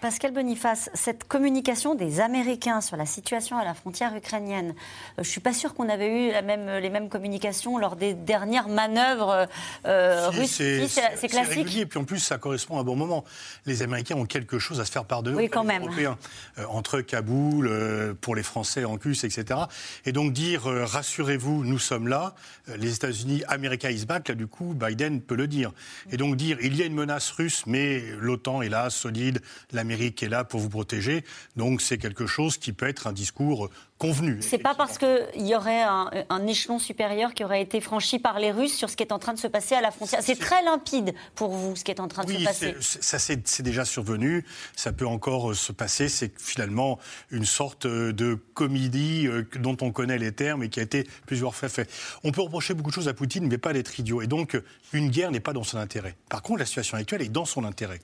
[0.00, 4.72] Pascal Boniface, cette communication des Américains sur la situation à la frontière ukrainienne, euh,
[5.16, 8.14] je ne suis pas sûr qu'on avait eu la même, les mêmes communications lors des
[8.14, 9.46] dernières manœuvres
[9.86, 10.56] euh, russes.
[10.56, 11.76] C'est classique.
[11.76, 13.24] Et puis en plus, ça correspond à un bon moment.
[13.66, 15.82] Les Américains ont quelque chose à se faire pardonner oui, quand même.
[15.82, 16.16] Européens,
[16.58, 19.60] euh, entre Kaboul, pour les Français en plus, etc.
[20.06, 22.34] Et donc dire, rassurez-vous, nous sommes là,
[22.76, 25.72] les États-Unis, America is back, là du coup, Biden peut le dire.
[26.10, 29.39] Et donc dire, il y a une menace russe, mais l'OTAN est là, solide,
[29.72, 31.24] l'Amérique est là pour vous protéger.
[31.56, 33.70] Donc c'est quelque chose qui peut être un discours
[34.00, 34.38] convenu.
[34.40, 38.50] C'est pas parce qu'il y aurait un, échelon supérieur qui aurait été franchi par les
[38.50, 40.20] Russes sur ce qui est en train de se passer à la frontière.
[40.22, 42.74] C'est très limpide pour vous ce qui est en train de se passer.
[42.80, 44.44] Ça c'est déjà survenu.
[44.74, 46.08] Ça peut encore euh, se passer.
[46.08, 46.98] C'est finalement
[47.30, 51.06] une sorte euh, de comédie euh, dont on connaît les termes et qui a été
[51.26, 51.90] plusieurs fois fait.
[52.24, 54.22] On peut reprocher beaucoup de choses à Poutine, mais pas d'être idiot.
[54.22, 54.58] Et donc
[54.94, 56.16] une guerre n'est pas dans son intérêt.
[56.30, 58.00] Par contre, la situation actuelle est dans son intérêt.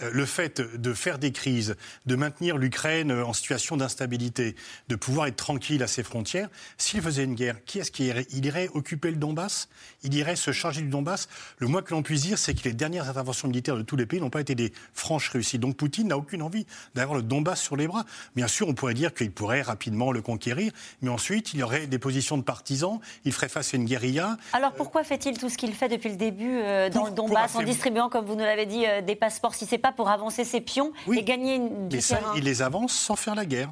[0.00, 1.76] Euh, le fait de faire des crises,
[2.06, 4.56] de maintenir l'Ukraine en situation d'instabilité,
[4.88, 8.26] de pouvoir être tranquille à ses frontières, s'il faisait une guerre, qui est-ce qui irait?
[8.30, 9.68] Il irait occuper le Donbass?
[10.02, 11.28] Il irait se charger du Donbass?
[11.58, 14.06] Le moins que l'on puisse dire, c'est que les dernières interventions militaires de tous les
[14.06, 15.60] pays n'ont pas été des franches réussites.
[15.60, 18.04] Donc Poutine n'a aucune envie d'avoir le Donbass sur les bras.
[18.36, 20.72] Bien sûr, on pourrait dire qu'il pourrait rapidement le conquérir,
[21.02, 24.36] mais ensuite, il y aurait des positions de partisans, il ferait face à une guérilla.
[24.52, 27.62] Alors pourquoi fait-il tout ce qu'il fait depuis le début euh, dans le Donbass, en
[27.62, 30.60] distribuant, comme vous nous l'avez dit, euh, des passeports Si c'est pas pour avancer ses
[30.60, 33.70] pions et gagner une, du mais ça, il les avance sans faire la guerre.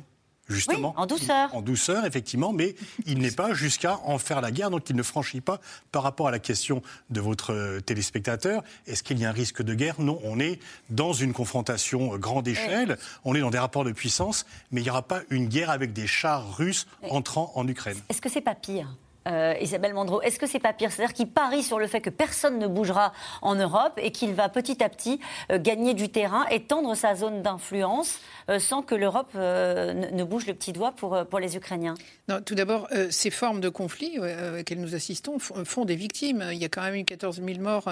[0.50, 0.94] Justement.
[0.96, 1.54] en douceur.
[1.54, 2.74] En douceur, effectivement, mais
[3.06, 5.60] il n'est pas jusqu'à en faire la guerre, donc il ne franchit pas
[5.92, 8.64] par rapport à la question de votre euh, téléspectateur.
[8.86, 10.00] Est-ce qu'il y a un risque de guerre?
[10.00, 10.58] Non, on est
[10.88, 14.84] dans une confrontation euh, grande échelle, on est dans des rapports de puissance, mais il
[14.84, 17.98] n'y aura pas une guerre avec des chars russes entrant en Ukraine.
[18.08, 18.88] Est-ce que c'est pas pire?
[19.30, 20.90] Euh, Isabelle Mandreau, est-ce que c'est pas pire?
[20.90, 23.12] C'est-à-dire qu'il parie sur le fait que personne ne bougera
[23.42, 25.20] en Europe et qu'il va petit à petit
[25.50, 28.18] euh, gagner du terrain, étendre sa zone d'influence
[28.48, 31.94] euh, sans que l'Europe ne, bouge le petit doigt pour, pour les Ukrainiens?
[32.28, 36.44] Non, Tout d'abord, ces formes de conflit auxquelles nous assistons font des victimes.
[36.52, 37.88] Il y a quand même eu 14 000 morts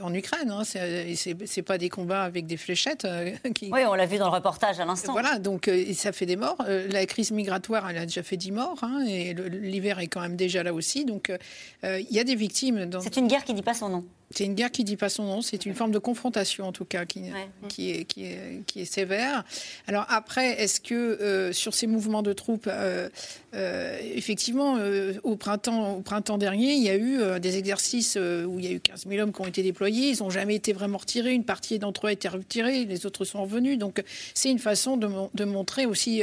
[0.00, 0.50] en Ukraine.
[0.50, 0.62] Hein.
[0.64, 3.06] C'est pas des combats avec des fléchettes.
[3.54, 3.70] Qui...
[3.72, 5.12] Oui, on l'a vu dans le reportage à l'instant.
[5.12, 6.64] Voilà, donc ça fait des morts.
[6.66, 8.78] la crise migratoire, elle a déjà fait 10 morts.
[8.82, 10.81] Hein, et l'hiver est quand même déjà là aussi.
[11.04, 12.90] Donc euh, il y a des victimes.
[13.00, 14.04] C'est une guerre qui ne dit pas son nom.
[14.34, 16.72] C'est une guerre qui ne dit pas son nom, c'est une forme de confrontation en
[16.72, 17.24] tout cas qui,
[17.68, 19.44] qui, est, qui, est, qui, est, sévère.
[19.86, 23.08] Alors après, est-ce que euh, sur ces mouvements de troupes, euh,
[23.54, 24.78] euh, effectivement,
[25.22, 28.72] au, printemps, au printemps dernier, il y a eu des exercices où il y a
[28.72, 31.44] eu 15 000 hommes qui ont été déployés, ils n'ont jamais été vraiment retirés, une
[31.44, 33.78] partie d'entre eux a été retirée, les autres sont revenus.
[33.78, 34.02] Donc
[34.34, 36.22] c'est une façon de, de montrer aussi,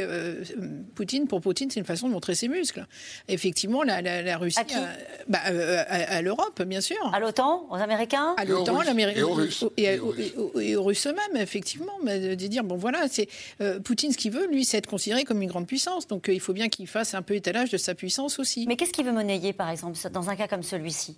[0.94, 2.86] Poutine, pour Poutine, c'est une façon de montrer ses muscles.
[3.28, 4.58] Effectivement, la, la, Russie...
[4.58, 4.74] À, qui
[5.28, 6.98] bah, à, l'Europe, bien sûr.
[7.12, 7.99] À l'OTAN, aux Américains
[8.36, 9.64] à l'OTAN, l'Amérique et aux Russes.
[9.76, 9.98] Et,
[10.76, 11.92] aux Russes eux-mêmes, effectivement.
[12.04, 13.28] de dire, bon voilà, c'est
[13.60, 16.06] euh, Poutine, ce qu'il veut, lui, c'est être considéré comme une grande puissance.
[16.06, 18.66] Donc euh, il faut bien qu'il fasse un peu étalage de sa puissance aussi.
[18.66, 21.16] Mais qu'est-ce qu'il veut monnayer, par exemple, dans un cas comme celui-ci?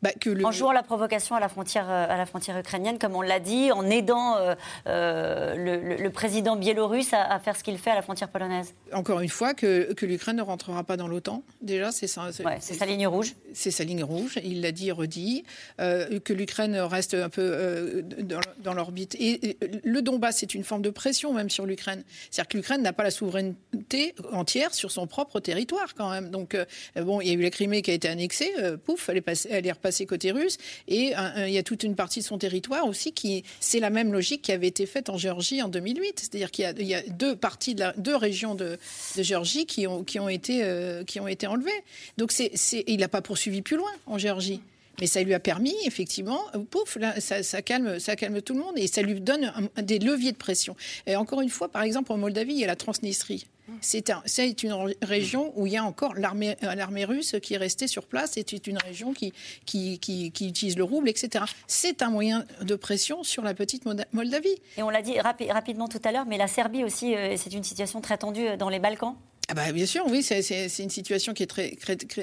[0.00, 3.16] Bah, que En jouant la provocation à la frontière, euh, à la frontière ukrainienne, comme
[3.16, 4.54] on l'a dit, en aidant euh,
[4.86, 8.74] euh, le, président biélorusse à, faire ce qu'il fait à la frontière polonaise.
[8.92, 11.42] Encore une fois, que, que l'Ukraine ne rentrera pas dans l'OTAN.
[11.62, 12.28] Déjà, c'est ça.
[12.60, 13.34] C'est sa ligne rouge.
[13.52, 14.38] C'est sa ligne rouge.
[14.44, 15.44] Il l'a dit et redit.
[15.78, 19.16] que l'Ukraine reste un peu dans, dans l'orbite.
[19.16, 22.04] Et, le Donbass, c'est une forme de pression même sur l'Ukraine.
[22.30, 26.30] C'est-à-dire que l'Ukraine n'a pas la souveraineté entière sur son propre territoire quand même.
[26.30, 26.56] Donc,
[26.96, 28.52] bon, il y a eu la Crimée qui a été annexée.
[28.84, 30.58] pouf, elle est, passée, elle est repassée côté russe.
[30.86, 34.12] Et il y a toute une partie de son territoire aussi qui, c'est la même
[34.12, 36.20] logique qui avait été faite en Géorgie en 2008.
[36.20, 38.78] C'est-à-dire qu'il y, a deux parties, de la, deux régions de,
[39.16, 41.70] Géorgie qui ont, qui ont été, euh, qui ont été enlevées.
[42.16, 42.52] Donc c'est,
[42.86, 44.60] il n'a pas poursuivi plus loin en Géorgie.
[45.00, 48.76] Mais ça lui a permis, effectivement, pouf, là, ça, calme, ça calme tout le monde
[48.76, 50.74] et ça lui donne des leviers de pression.
[51.06, 53.46] Et encore une fois, par exemple, en Moldavie, il y a la Transnistrie.
[53.80, 54.22] C'est un,
[54.62, 58.32] une région où il y a encore l'armée euh, russe qui est restée sur place.
[58.34, 59.32] C'est une région qui,
[59.66, 61.44] qui, utilise le rouble, etc.
[61.66, 64.56] C'est un moyen de pression sur la petite Moldavie.
[64.76, 67.64] Et on l'a dit rapidement tout à l'heure, mais la Serbie aussi, euh, c'est une
[67.64, 69.16] situation très tendue euh, dans les Balkans
[69.50, 71.74] ah bah, bien sûr, oui, c'est une situation qui est très...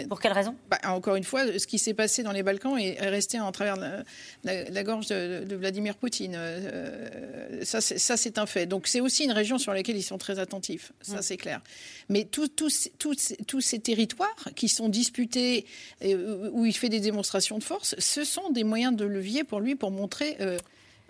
[0.07, 0.55] Pour quelle raison?
[0.69, 3.77] Bah, Encore une fois, ce qui s'est passé dans les Balkans est resté en travers
[3.77, 6.35] la, la, gorge de, Vladimir Poutine.
[6.37, 8.67] Euh, ça, c'est un fait.
[8.67, 11.21] Donc c'est aussi une région sur laquelle ils sont très attentifs, ça mm.
[11.23, 11.61] c'est clair.
[12.09, 15.65] Mais tous ces territoires qui sont disputés,
[16.03, 19.73] où il fait des démonstrations de force, ce sont des moyens de levier pour lui
[19.73, 20.37] pour montrer...
[20.41, 20.59] Euh,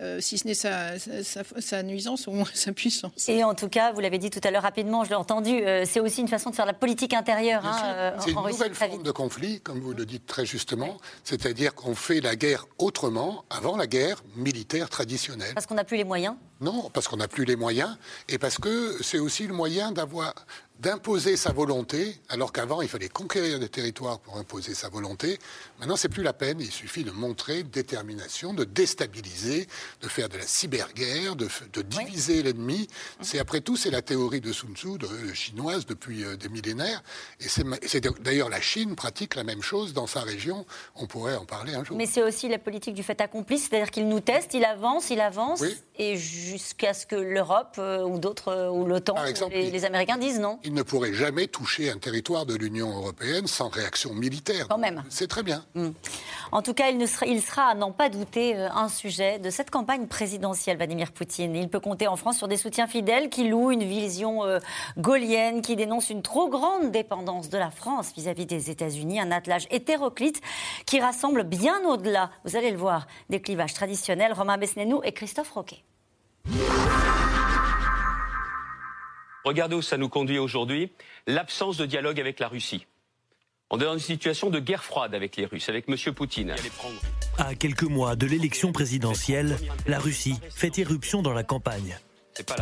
[0.00, 3.28] euh, si ce n'est sa, nuisance, au moins sa puissance.
[3.28, 5.84] Et en tout cas, vous l'avez dit tout à l'heure rapidement, je l'ai entendu, euh,
[5.86, 7.64] c'est aussi une façon de faire la politique intérieure.
[7.64, 11.74] Hein, euh, c'est une nouvelle forme de conflit, comme vous le dites très justement, c'est-à-dire
[11.74, 15.54] qu'on fait la guerre autrement, avant la guerre militaire traditionnelle.
[15.54, 17.96] Parce qu'on n'a plus les moyens Non, parce qu'on n'a plus les moyens,
[18.28, 20.34] et parce que c'est aussi le moyen d'avoir
[20.80, 25.38] d'imposer sa volonté, alors qu'avant il fallait conquérir des territoires pour imposer sa volonté.
[25.80, 26.60] Maintenant, c'est plus la peine.
[26.60, 29.66] Il suffit de montrer détermination, de déstabiliser,
[30.02, 32.88] de faire de la cyberguerre, de, de diviser l'ennemi.
[33.22, 37.02] C'est après tout, c'est la théorie de Sun Tzu, de, chinoise depuis euh, des millénaires.
[37.40, 40.66] Et c'est d'ailleurs la Chine pratique la même chose dans sa région.
[40.94, 41.96] On pourrait en parler un jour.
[41.96, 45.20] Mais c'est aussi la politique du fait accompli, c'est-à-dire qu'il nous teste, il avance, il
[45.20, 45.62] avance,
[45.98, 49.16] et jusqu'à ce que l'Europe euh, ou d'autres euh, ou l'OTAN,
[49.50, 53.46] les, les Américains disent non il ne pourrait jamais toucher un territoire de l'Union européenne
[53.46, 54.66] sans réaction militaire.
[54.68, 55.04] Quand même.
[55.08, 55.64] C'est très bien.
[55.74, 55.90] Hmm.
[56.50, 59.38] En tout cas, il, ne sera, il sera, à n'en pas douter, euh, un sujet
[59.38, 61.54] de cette campagne présidentielle, Vladimir Poutine.
[61.54, 64.58] Il peut compter en France sur des soutiens fidèles qui louent une vision euh,
[64.98, 69.68] gaulienne, qui dénonce une trop grande dépendance de la France vis-à-vis des États-Unis, un attelage
[69.70, 70.40] hétéroclite
[70.84, 74.32] qui rassemble bien au-delà, vous allez le voir, des clivages traditionnels.
[74.32, 75.84] Romain Besnénou et Christophe Roquet.
[79.46, 80.90] Regardez où ça nous conduit aujourd'hui,
[81.28, 82.84] l'absence de dialogue avec la Russie.
[83.70, 85.94] On est dans une situation de guerre froide avec les Russes, avec M.
[86.14, 86.52] Poutine.
[87.38, 91.96] À quelques mois de l'élection présidentielle, la Russie fait irruption dans la campagne.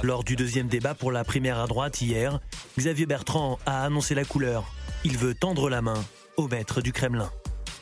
[0.03, 2.39] Lors du deuxième débat pour la primaire à droite hier,
[2.77, 4.71] Xavier Bertrand a annoncé la couleur.
[5.05, 6.05] Il veut tendre la main
[6.37, 7.31] au maître du Kremlin.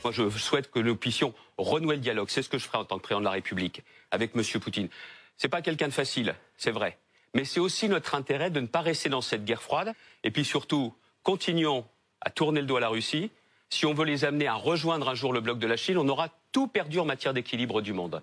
[0.05, 2.28] Moi, je souhaite que nous puissions renouer le dialogue.
[2.30, 3.82] C'est ce que je ferai en tant que président de la République
[4.12, 4.44] avec M.
[4.61, 4.88] Poutine.
[5.38, 7.01] C'est pas quelqu'un de facile, c'est vrai
[7.34, 9.92] mais c'est aussi notre intérêt de ne pas rester dans cette guerre froide.
[10.24, 11.84] Et puis surtout, continuons
[12.20, 13.30] à tourner le dos à la Russie.
[13.70, 16.08] Si on veut les amener à rejoindre un jour le bloc de la Chine, on
[16.08, 18.20] aura tout perdu en matière d'équilibre du monde.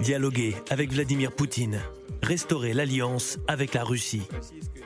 [0.00, 1.82] Dialoguer avec Vladimir Poutine,
[2.22, 4.22] restaurer l'alliance avec la Russie.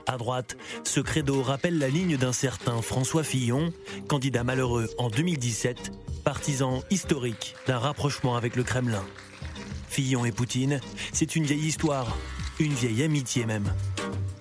[0.07, 3.71] À droite, ce credo rappelle la ligne d'un certain François Fillon,
[4.09, 5.93] candidat malheureux en 2017,
[6.25, 9.05] partisan historique d'un rapprochement avec le Kremlin.
[9.91, 10.81] Fillon et Poutine,
[11.13, 12.17] c'est une vieille histoire,
[12.59, 13.73] une vieille amitié même.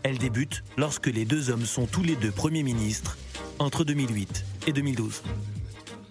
[0.04, 3.18] Elle débute lorsque les deux hommes sont tous les deux premiers ministres
[3.60, 5.24] entre 2008 et 2012.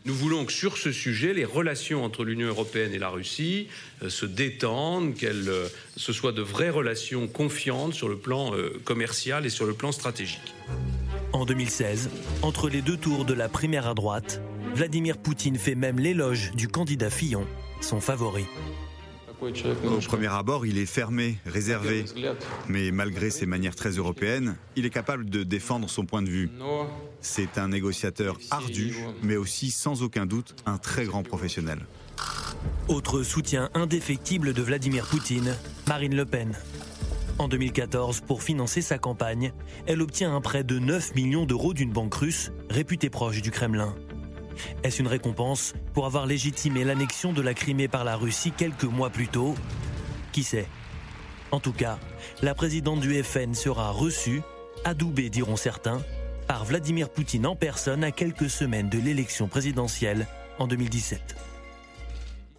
[0.06, 3.68] Nous voulons que sur ce sujet, les relations entre l'Union européenne et la Russie
[4.02, 8.78] euh, se détendent, qu'elles euh, ce soient de vraies relations confiantes sur le plan euh,
[8.84, 10.54] commercial et sur le plan stratégique.
[11.32, 12.10] En 2016,
[12.42, 14.42] entre les deux tours de la primaire à droite,
[14.74, 17.46] Vladimir Poutine fait même l'éloge du candidat Fillon,
[17.80, 18.44] son favori.
[19.44, 22.04] Au premier abord, il est fermé, réservé.
[22.68, 26.50] Mais malgré ses manières très européennes, il est capable de défendre son point de vue.
[27.20, 31.80] C'est un négociateur ardu, mais aussi sans aucun doute un très grand professionnel.
[32.88, 35.56] Autre soutien indéfectible de Vladimir Poutine,
[35.88, 36.56] Marine Le Pen.
[37.38, 39.52] En 2014, pour financer sa campagne,
[39.86, 43.94] elle obtient un prêt de 9 millions d'euros d'une banque russe réputée proche du Kremlin.
[44.82, 49.10] Est-ce une récompense pour avoir légitimé l'annexion de la Crimée par la Russie quelques mois
[49.10, 49.54] plus tôt?
[50.32, 50.66] Qui sait?
[51.50, 51.98] En tout cas,
[52.42, 54.42] la présidente du FN sera reçue,
[54.84, 56.02] adoubée diront certains,
[56.46, 60.26] par Vladimir Poutine en personne à quelques semaines de l'élection présidentielle
[60.58, 61.53] en 2017.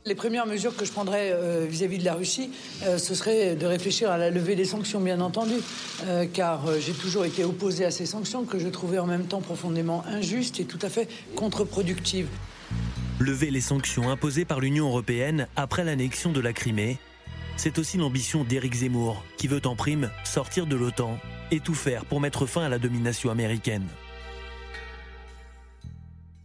[0.08, 2.52] Les premières mesures que je prendrais euh, vis-à-vis de la Russie,
[2.84, 5.56] euh, ce serait de réfléchir à la levée des sanctions, bien entendu,
[6.04, 9.42] euh, car j'ai toujours été opposé à ces sanctions que je trouvais en même temps
[9.42, 12.28] profondément injustes et tout à fait contre-productives.
[13.20, 17.00] Lever les sanctions imposées par l'Union européenne après l'annexion de la Crimée,
[17.58, 21.18] c'est aussi l'ambition d'Éric Zemmour, qui veut en prime sortir de l'OTAN
[21.50, 23.88] et tout faire pour mettre fin à la domination américaine.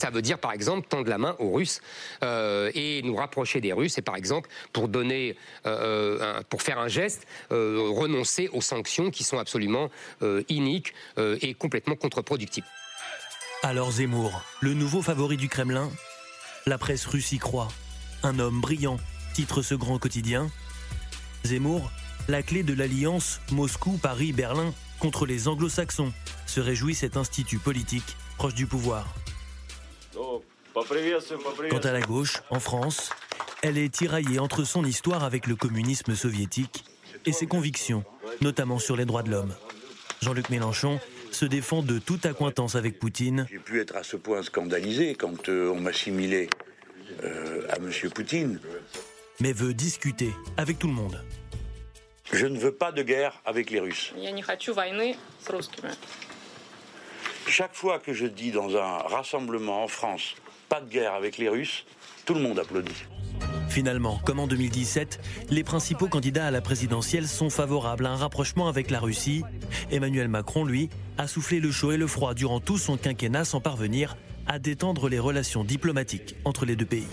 [0.01, 1.83] Ça veut dire, par exemple, tendre la main aux Russes
[2.23, 3.99] euh, et nous rapprocher des Russes.
[3.99, 5.37] Et par exemple, pour donner,
[5.67, 9.91] euh, pour faire un geste, euh, renoncer aux sanctions qui sont absolument
[10.49, 12.65] iniques et complètement contre-productives.
[13.63, 15.91] Alors Zemmour, le nouveau favori du Kremlin,
[16.67, 17.69] la presse russe y croit.
[18.23, 18.97] Un homme brillant,
[19.35, 20.51] titre ce grand quotidien.
[21.45, 21.91] Zemmour,
[22.29, 26.13] la clé de l'alliance Moscou-Paris-Berlin contre les anglo-saxons,
[26.47, 29.07] se réjouit cet institut politique proche du pouvoir.
[31.71, 33.11] Quant à la gauche, en France,
[33.63, 36.85] elle est tiraillée entre son histoire avec le communisme soviétique
[37.27, 38.05] et ses convictions,
[38.41, 39.55] notamment sur les droits de l'homme.
[40.23, 41.01] Jean-Luc Mélenchon
[41.31, 43.47] se défend de toute accointance avec Poutine.
[43.51, 46.49] J'ai pu être à ce point scandalisé quand euh, on m'assimilait
[47.25, 47.91] euh, à M.
[48.15, 48.61] Poutine.
[49.41, 51.25] Mais veut discuter avec tout le monde.
[52.33, 54.13] Je ne veux pas de guerre avec les Russes.
[57.51, 60.37] Chaque fois que je dis dans un rassemblement en France
[60.69, 61.85] pas de guerre avec les Russes,
[62.25, 63.05] tout le monde applaudit.
[63.69, 65.21] Finalement, comme en 2017,
[65.51, 69.43] les principaux candidats à la présidentielle sont favorables à un rapprochement avec la Russie.
[69.91, 73.61] Emmanuel Macron, lui, a soufflé le chaud et le froid durant tout son quinquennat sans
[73.61, 77.09] parvenir à détendre les relations diplomatiques entre les deux pays.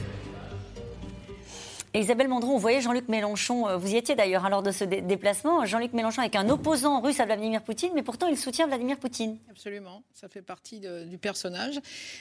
[1.98, 4.84] Isabelle Mandron, vous voyez Jean-Luc Mélenchon, euh, vous y étiez d'ailleurs hein, lors de ce
[4.84, 8.98] déplacement, Jean-Luc Mélenchon avec un opposant russe à Vladimir Poutine, mais pourtant il soutient Vladimir
[8.98, 9.38] Poutine.
[9.50, 11.80] Absolument, ça fait partie du personnage.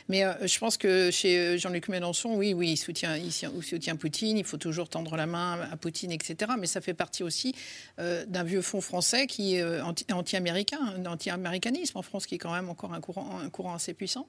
[0.09, 4.45] Mais euh, je pense que chez euh, Jean-Luc Mélenchon, oui, oui, il soutient, Poutine, il
[4.45, 6.53] faut toujours tendre la main à Poutine, etc.
[6.59, 7.55] Mais ça fait partie aussi
[7.99, 12.93] d'un vieux fond français qui est anti-américain, anti-américanisme en France, qui est quand même encore
[12.93, 14.27] un courant assez puissant.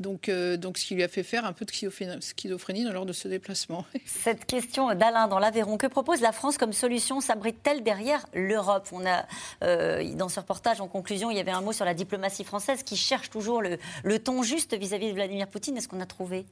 [0.00, 3.12] Donc, euh, donc, ce qui lui a fait faire un peu de schizophrénie lors de
[3.12, 3.84] ce déplacement.
[4.06, 8.88] Cette question d'Alain dans l'Aveyron, que propose la France comme solution S'abrite-t-elle derrière l'Europe?
[8.92, 9.26] On a,
[9.62, 12.82] euh, dans ce reportage, en conclusion, il y avait un mot sur la diplomatie française
[12.82, 15.76] qui cherche toujours le, le ton juste vis-à-vis de Vladimir Poutine.
[15.76, 16.46] Est-ce qu'on a trouvé?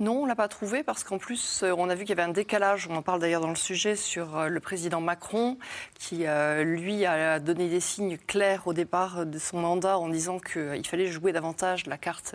[0.00, 2.28] Non, on l'a pas trouvé parce qu'en plus, euh, on a vu qu'il y avait
[2.28, 2.88] un décalage.
[2.90, 5.56] On en parle d'ailleurs dans le sujet sur euh, le président Macron,
[5.96, 10.40] qui euh, lui a donné des signes clairs au départ de son mandat en disant
[10.40, 12.34] qu'il fallait jouer davantage la carte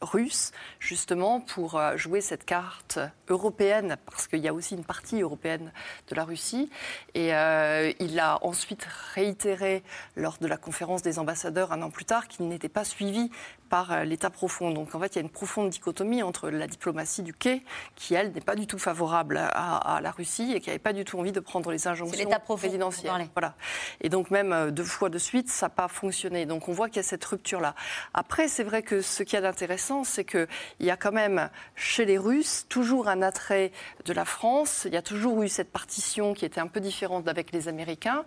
[0.00, 5.72] russe, justement pour jouer cette carte européenne, parce qu'il y a aussi une partie européenne
[6.08, 6.70] de la Russie.
[7.14, 9.82] Et il a ensuite réitéré
[10.16, 13.30] lors de la conférence des ambassadeurs un an plus tard qu'il n'était pas suivi
[13.68, 14.70] par l'État profond.
[14.70, 17.62] Donc en fait, il y a une profonde dichotomie entre la diplomatie du quai,
[17.96, 21.04] qui, elle, n'est pas du tout favorable à, la Russie et qui n'avait pas du
[21.04, 23.28] tout envie de prendre les injonctions présidentielles.
[23.34, 23.54] Voilà.
[24.00, 26.46] Et donc, même euh, deux fois de suite, ça n'a pas fonctionné.
[26.46, 27.74] Donc, on voit qu'il y a cette rupture-là.
[28.14, 30.48] Après, c'est vrai que ce qu'il y a d'intéressant, c'est qu'il
[30.80, 33.72] y a quand même, chez les Russes, toujours un attrait
[34.04, 34.82] de la France.
[34.86, 38.24] Il y a toujours eu cette partition qui était un peu différente d'avec les Américains.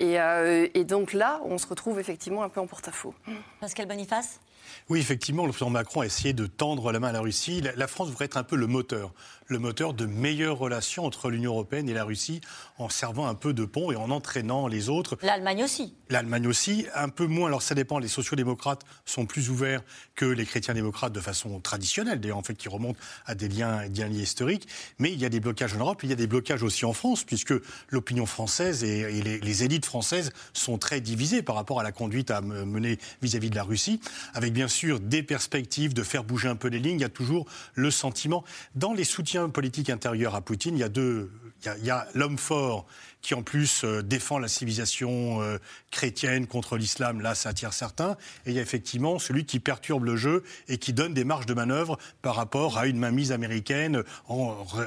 [0.00, 3.14] Et, euh, et donc là, on se retrouve effectivement un peu en porte-à-faux.
[3.60, 4.40] Pascal Boniface?
[4.88, 7.62] Oui, effectivement, le président Macron a essayé de tendre la main à la Russie.
[7.76, 9.12] La, France devrait être un peu le moteur,
[9.52, 12.40] le moteur de meilleures relations entre l'Union européenne et la Russie,
[12.78, 15.16] en servant un peu de pont et en entraînant les autres.
[15.22, 15.94] L'Allemagne aussi.
[16.08, 17.46] L'Allemagne aussi, un peu moins.
[17.46, 17.98] Alors ça dépend.
[17.98, 19.82] Les sociaux-démocrates sont plus ouverts
[20.14, 24.02] que les chrétiens-démocrates de façon traditionnelle, d'ailleurs en fait, qui remontent à des liens, des
[24.02, 24.66] liens historiques.
[24.98, 26.92] Mais il y a des blocages en Europe, il y a des blocages aussi en
[26.92, 27.54] France, puisque
[27.90, 32.30] l'opinion française et, les, les, élites françaises sont très divisées par rapport à la conduite
[32.30, 34.00] à mener vis-à-vis de la Russie,
[34.34, 36.98] avec bien sûr des perspectives de faire bouger un peu les lignes.
[36.98, 38.44] Il y a toujours le sentiment
[38.74, 41.30] dans les soutiens politiques intérieurs à Poutine, il y a deux,
[41.78, 42.86] il y a, l'homme fort
[43.20, 45.58] qui en plus euh, défend la civilisation euh,
[45.92, 48.16] chrétienne contre l'islam, là ça attire certains,
[48.46, 51.46] et il y a effectivement celui qui perturbe le jeu et qui donne des marges
[51.46, 54.02] de manœuvre par rapport à une mainmise américaine.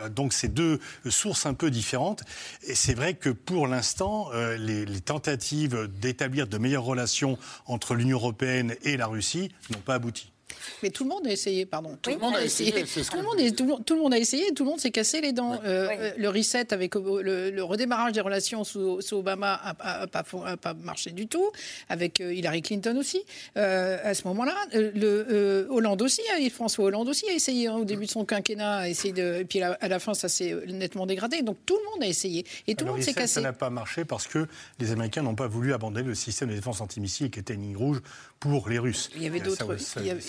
[0.10, 2.24] donc c'est deux sources un peu différentes,
[2.68, 7.38] et c'est vrai que pour l'instant, euh, les, tentatives d'établir de meilleures relations
[7.68, 10.35] entre l'Union européenne et la Russie n'ont pas abouti.
[10.84, 11.98] Mais tout le monde a essayé, pardon.
[12.02, 12.72] Tout le monde a essayé.
[12.72, 15.54] Tout, le monde tout, le monde a essayé, tout le monde s'est cassé les dents.
[15.64, 21.12] Euh, euh, le reset avec euh, le, redémarrage des relations sous, Obama n'a pas, marché
[21.12, 21.52] du tout,
[21.89, 23.24] avec Hillary Clinton aussi.
[23.56, 26.22] à ce moment-là, le Hollande aussi,
[26.52, 29.46] François Hollande aussi a essayé hein, au début de son quinquennat, a essayé de, et
[29.46, 31.41] puis à la fin, ça s'est nettement dégradé.
[31.41, 33.36] Donc tout le monde a essayé et tout le monde s'est cassé.
[33.36, 34.48] Ça n'a pas marché parce que
[34.80, 37.78] les Américains n'ont pas voulu abandonner le système de défense antimissile qui était une ligne
[37.78, 38.02] rouge
[38.39, 39.10] pour les Russes.
[39.16, 39.76] Il y avait d'autres.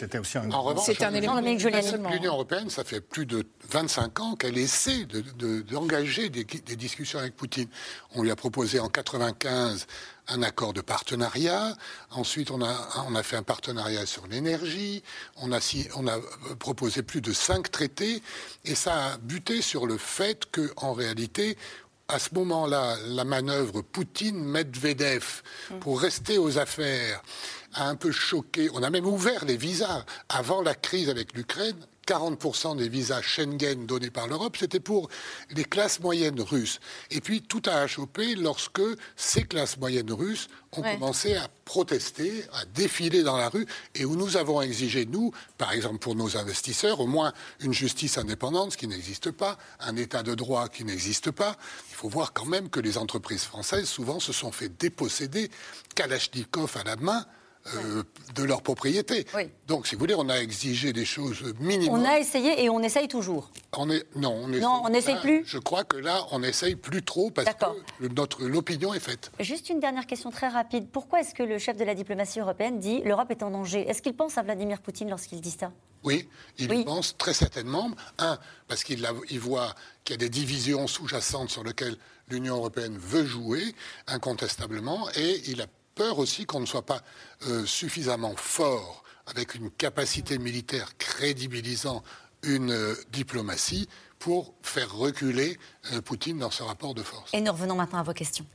[0.06, 0.48] C'était aussi un.
[0.52, 1.40] En revanche, un élément.
[1.40, 7.34] L'Union européenne, ça fait plus de 25 ans qu'elle essaie d'engager de, des, discussions avec
[7.34, 7.66] Poutine.
[8.14, 9.88] On lui a proposé en 95
[10.28, 11.74] un accord de partenariat.
[12.12, 15.02] Ensuite, on a, on a fait un partenariat sur l'énergie.
[15.38, 15.58] On a,
[15.96, 16.18] on a
[16.60, 18.22] proposé plus de cinq traités.
[18.64, 21.58] Et ça a buté sur le fait qu'en réalité,
[22.08, 25.42] à ce moment-là, la manœuvre Poutine-Medvedev
[25.80, 27.22] pour rester aux affaires
[27.74, 28.70] a un peu choqué.
[28.72, 31.86] On a même ouvert les visas avant la crise avec l'Ukraine.
[32.06, 35.08] 40% des visas Schengen donnés par l'Europe, c'était pour
[35.50, 36.80] les classes moyennes russes.
[37.10, 38.82] Et puis tout a achoppé lorsque
[39.16, 44.14] ces classes moyennes russes ont commencé à protester, à défiler dans la rue, et où
[44.14, 48.76] nous avons exigé, nous, par exemple pour nos investisseurs, au moins une justice indépendante, ce
[48.76, 51.56] qui n'existe pas, un état de droit qui n'existe pas.
[51.90, 55.50] Il faut voir quand même que les entreprises françaises, souvent, se sont fait déposséder,
[55.94, 57.24] Kalachnikov à la main,
[57.74, 58.02] euh,
[58.34, 59.26] de leur propriété.
[59.66, 62.00] Donc, si vous voulez, on a exigé des choses minimum.
[62.00, 63.50] On a essayé et on essaye toujours.
[63.76, 65.44] On est, non, on non, on n'essaye plus.
[65.46, 69.30] Je crois que là, on n'essaye plus trop parce que notre l'opinion est faite.
[69.40, 70.88] Juste une dernière question très rapide.
[70.90, 74.02] Pourquoi est-ce que le chef de la diplomatie européenne dit l'Europe est en danger Est-ce
[74.02, 75.72] qu'il pense à Vladimir Poutine lorsqu'il dit ça?
[76.04, 77.90] Oui, il pense très certainement.
[78.18, 78.38] Un,
[78.68, 81.96] parce qu'il il voit qu'il y a des divisions sous-jacentes sur lesquelles
[82.28, 83.74] l'Union européenne veut jouer,
[84.06, 85.66] incontestablement, et il a
[85.96, 87.00] peur aussi qu'on ne soit pas
[87.48, 92.04] euh, suffisamment fort avec une capacité militaire crédibilisant
[92.44, 93.88] une euh, diplomatie
[94.20, 95.58] pour faire reculer
[95.92, 97.34] euh, Poutine dans ce rapport de force.
[97.34, 98.46] Et nous revenons maintenant à vos questions.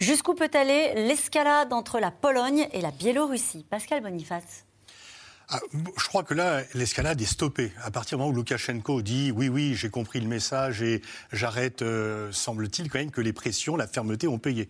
[0.00, 3.66] Jusqu'où peut aller l'escalade entre la Pologne et la Biélorussie?
[3.68, 4.64] Pascal Boniface
[5.50, 7.72] ah, je crois que là, l'escalade est stoppée.
[7.82, 11.00] À partir du moment où Loukachenko dit oui, oui, j'ai compris le message et
[11.32, 14.68] j'arrête, euh, semble-t-il quand même que les pressions, la fermeté ont payé.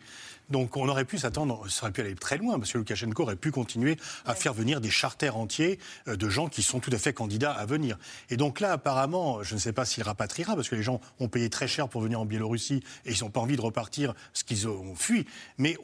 [0.50, 3.36] Donc on aurait pu s'attendre, ça aurait pu aller très loin, parce que Loukachenko aurait
[3.36, 6.98] pu continuer à faire venir des charters entiers euh, de gens qui sont tout à
[6.98, 7.98] fait candidats à venir.
[8.30, 11.28] Et donc là, apparemment, je ne sais pas s'il rapatriera, parce que les gens ont
[11.28, 14.44] payé très cher pour venir en Biélorussie et ils n'ont pas envie de repartir ce
[14.44, 15.26] qu'ils ont fui.
[15.58, 15.76] Mais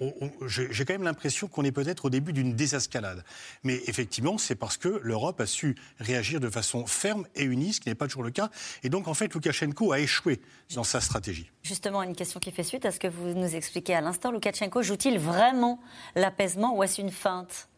[0.47, 3.23] j'ai quand même l'impression qu'on est peut-être au début d'une désescalade.
[3.65, 7.81] Mais effectivement, c'est parce que l'Europe a su réagir de façon ferme et unie, ce
[7.81, 8.51] qui n'est pas toujours le cas.
[8.83, 10.41] Et donc, en fait, Loukachenko a échoué
[10.75, 11.51] dans sa stratégie.
[11.62, 14.31] Justement, une question qui fait suite à ce que vous nous expliquez à l'instant.
[14.31, 15.78] Loukachenko joue-t-il vraiment
[16.14, 17.68] l'apaisement ou est-ce une feinte?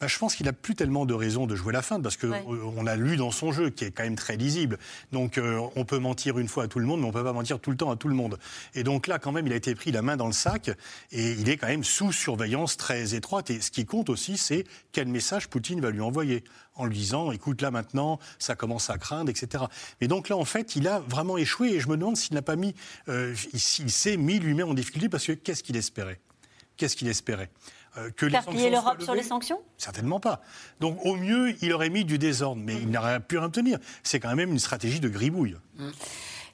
[0.00, 2.86] Bah, je pense qu'il n'a plus tellement de raisons de jouer la feinte parce qu'on
[2.86, 4.78] a lu dans son jeu qui est quand même très lisible.
[5.12, 7.24] Donc euh, on peut mentir une fois à tout le monde, mais on ne peut
[7.24, 8.38] pas mentir tout le temps à tout le monde.
[8.74, 10.70] Et donc là, quand même, il a été pris la main dans le sac
[11.12, 13.50] et il est quand même sous surveillance très étroite.
[13.50, 17.30] Et ce qui compte aussi, c'est quel message Poutine va lui envoyer en lui disant
[17.30, 19.64] écoute là maintenant ça commence à craindre etc.
[20.00, 22.42] Mais donc là en fait il a vraiment échoué et je me demande s'il n'a
[22.42, 22.74] pas mis
[23.08, 26.20] euh, s'il s'est mis lui-même en difficulté parce que qu'est-ce qu'il espérait?
[26.76, 27.50] Qu'est-ce qu'il espérait?
[27.96, 29.60] Euh, que Faire plier l'Europe sur les sanctions?
[29.78, 30.40] Certainement pas.
[30.80, 33.78] Donc au mieux, il aurait mis du désordre, mais il n'aurait pu rien tenir.
[34.02, 35.56] C'est quand même une stratégie de gribouille.
[35.76, 35.90] Mm.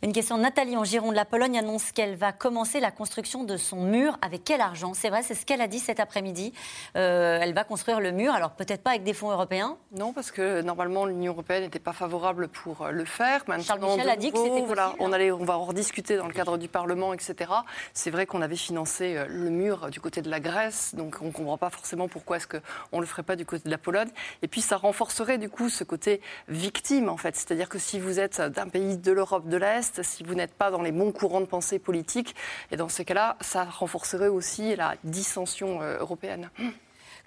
[0.02, 1.14] Une question de Nathalie en Gironde.
[1.14, 4.16] La Pologne annonce qu'elle va commencer la construction de son mur.
[4.22, 4.94] Avec quel argent?
[4.94, 6.54] C'est vrai, c'est ce qu'elle a dit cet après-midi.
[6.96, 10.30] Euh, elle va construire le mur, alors peut-être pas avec des fonds européens Non, parce
[10.30, 13.42] que normalement l'Union européenne n'était pas favorable pour euh, le faire.
[13.46, 16.26] Maintenant, Charles Michel a dit que c'était voilà, on, allait, on va en rediscuter dans
[16.26, 17.50] le cadre du Parlement, etc.
[17.92, 21.26] C'est vrai qu'on avait financé euh, le mur du côté de la Grèce, donc on
[21.26, 23.76] ne comprend pas forcément pourquoi est-ce qu'on ne le ferait pas du côté de la
[23.76, 24.08] Pologne.
[24.40, 27.36] Et puis ça renforcerait du coup ce côté victime, en fait.
[27.36, 30.70] C'est-à-dire que si vous êtes d'un pays de l'Europe de l'Est, si vous n'êtes pas
[30.70, 32.34] dans les bons courants de pensée politique,
[32.70, 36.50] et dans ces cas-là, ça renforcerait aussi la dissension euh, européenne.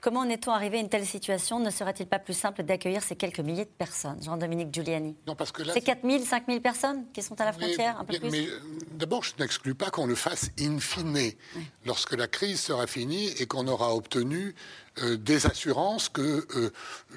[0.04, 3.16] Comment en est-on arrivé à une telle situation Ne serait-il pas plus simple d'accueillir ces
[3.16, 5.16] quelques milliers de personnes Jean-Dominique Giuliani?
[5.26, 5.72] Non, parce que là.
[5.74, 8.30] C'est 4 000, 5 000 personnes qui sont à la frontière, un peu plus?
[8.30, 8.60] Mais euh,
[8.92, 11.32] d'abord, je n'exclus pas qu'on le fasse in fine,
[11.86, 14.56] lorsque la crise sera finie et qu'on aura obtenu
[15.02, 16.72] euh, des assurances que euh,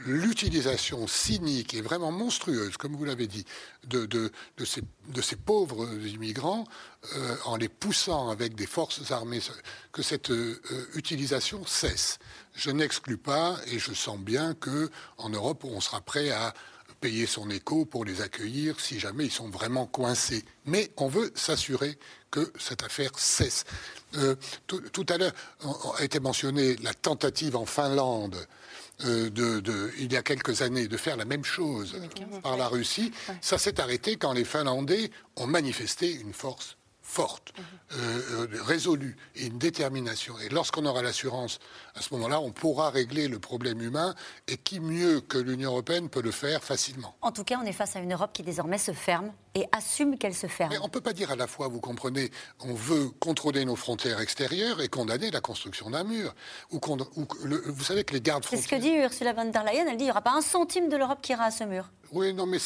[0.07, 3.45] l'utilisation cynique et vraiment monstrueuse, comme vous l'avez dit,
[3.85, 4.33] de,
[4.65, 6.65] ces, pauvres immigrants,
[7.15, 9.41] euh, en les poussant avec des forces armées,
[9.93, 10.33] que cette
[10.95, 12.19] utilisation cesse.
[12.55, 16.55] Je n'exclus pas, et je sens bien que Europe, on sera prêt à
[17.01, 20.45] payer son écho pour les accueillir si jamais ils sont vraiment coincés.
[20.65, 21.99] Mais on veut s'assurer
[22.31, 23.65] que cette affaire cesse.
[24.17, 24.35] Euh,
[24.67, 25.33] tout, à l'heure
[25.99, 28.37] a été mentionné la tentative en Finlande
[29.05, 31.97] euh, de, il y a quelques années de faire la même chose
[32.43, 33.13] par la Russie.
[33.41, 36.77] Ça s'est arrêté quand les Finlandais ont manifesté une force
[37.07, 37.53] forte,
[37.93, 40.35] euh, résolue et une détermination.
[40.41, 41.61] Et lorsqu'on aura l'assurance,
[41.95, 44.15] à ce moment-là, on pourra régler le problème humain.
[44.49, 47.73] Et qui mieux que l'Union européenne peut le faire facilement En tout cas, on est
[47.73, 50.71] face à une Europe qui désormais se ferme et assume qu'elle se ferme.
[50.73, 52.31] Mais on ne peut pas dire à la fois, vous comprenez,
[52.61, 56.35] on veut contrôler nos frontières extérieures et condamner la construction d'un mur.
[56.73, 58.69] Ou, vous savez que les gardes frontières...
[58.69, 59.87] C'est ce que dit Ursula von der Leyen.
[59.87, 61.89] Elle dit qu'il n'y aura pas un centime de l'Europe qui ira à ce mur.
[62.13, 62.59] Oui, non, mais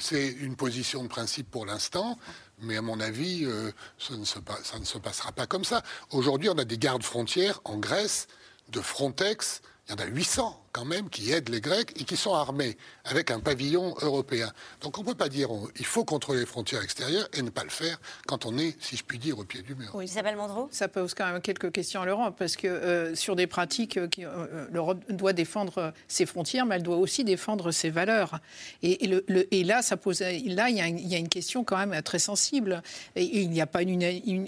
[0.00, 2.18] c'est une position de principe pour l'instant.
[2.60, 5.82] Mais à mon avis, euh, ça, ne se, ça ne se passera pas comme ça.
[6.10, 8.26] Aujourd'hui, on a des gardes frontières en Grèce
[8.70, 9.62] de Frontex.
[9.88, 12.76] Il y en a 800 quand même qui aident les Grecs et qui sont armés
[13.04, 14.52] avec un pavillon européen.
[14.80, 17.64] Donc on ne peut pas dire il faut contrôler les frontières extérieures et ne pas
[17.64, 19.90] le faire quand on est, si je puis dire, au pied du mur.
[19.94, 23.34] Oui, Isabelle Mandreau Ça pose quand même quelques questions à l'Europe parce que euh, sur
[23.34, 27.90] des pratiques, euh, euh, l'Europe doit défendre ses frontières, mais elle doit aussi défendre ses
[27.90, 28.38] valeurs.
[28.84, 31.28] Et, le, et là, ça pose, là, il y, a une, il y, a une
[31.28, 32.82] question quand même très sensible.
[33.16, 34.00] Et, il n'y a pas une,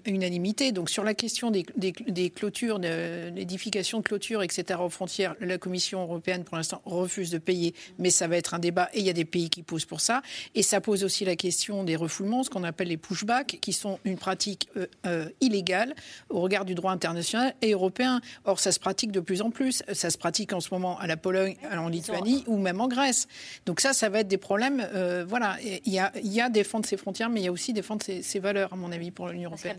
[0.07, 0.71] unanimité.
[0.71, 4.79] Donc sur la question des, des, des clôtures, de l'édification de clôtures, etc.
[4.81, 8.59] aux frontières, la Commission européenne, pour l'instant, refuse de payer, mais ça va être un
[8.59, 10.23] débat et il y a des pays qui posent pour ça.
[10.55, 13.99] Et ça pose aussi la question des refoulements, ce qu'on appelle les pushbacks, qui sont
[14.05, 15.95] une pratique euh, euh, illégale
[16.29, 18.21] au regard du droit international et européen.
[18.45, 19.83] Or, ça se pratique de plus en plus.
[19.93, 23.27] Ça se pratique en ce moment à la Pologne, en Lituanie ou même en Grèce.
[23.67, 24.87] Donc ça, ça va être des problèmes.
[24.95, 27.53] Euh, voilà, il y, a, il y a défendre ses frontières, mais il y a
[27.53, 29.77] aussi défendre ses, ses valeurs, à mon avis, pour l'Union européenne.